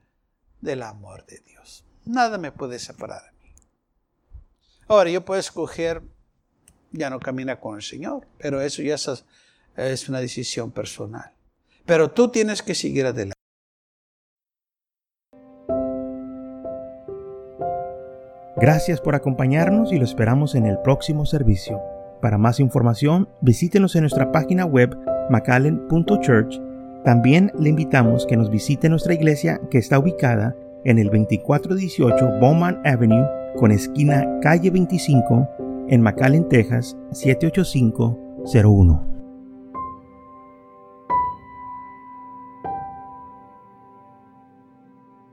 del 0.60 0.82
amor 0.82 1.24
de 1.26 1.38
Dios. 1.46 1.84
Nada 2.04 2.36
me 2.36 2.50
puede 2.50 2.80
separar 2.80 3.22
de 3.22 3.30
mí. 3.44 3.54
Ahora, 4.88 5.10
yo 5.10 5.24
puedo 5.24 5.38
escoger 5.38 6.02
ya 6.90 7.10
no 7.10 7.20
caminar 7.20 7.60
con 7.60 7.76
el 7.76 7.82
Señor, 7.82 8.26
pero 8.38 8.60
eso 8.60 8.82
ya 8.82 8.98
es 9.76 10.08
una 10.08 10.20
decisión 10.20 10.70
personal. 10.70 11.32
Pero 11.86 12.10
tú 12.10 12.28
tienes 12.28 12.62
que 12.62 12.74
seguir 12.74 13.06
adelante. 13.06 13.34
Gracias 18.56 19.00
por 19.00 19.14
acompañarnos 19.14 19.90
y 19.92 19.98
lo 19.98 20.04
esperamos 20.04 20.54
en 20.54 20.66
el 20.66 20.78
próximo 20.80 21.24
servicio. 21.24 21.80
Para 22.20 22.36
más 22.36 22.60
información, 22.60 23.26
visítenos 23.40 23.96
en 23.96 24.02
nuestra 24.02 24.30
página 24.32 24.66
web 24.66 24.94
macallen.church. 25.30 26.60
También 27.04 27.50
le 27.58 27.70
invitamos 27.70 28.26
que 28.26 28.36
nos 28.36 28.50
visite 28.50 28.90
nuestra 28.90 29.14
iglesia 29.14 29.58
que 29.70 29.78
está 29.78 29.98
ubicada 29.98 30.54
en 30.84 30.98
el 30.98 31.06
2418 31.06 32.38
Bowman 32.38 32.82
Avenue 32.84 33.26
con 33.56 33.72
esquina 33.72 34.26
calle 34.42 34.70
25 34.70 35.48
en 35.88 36.02
McAllen, 36.02 36.46
Texas 36.48 36.96
78501. 37.12 39.09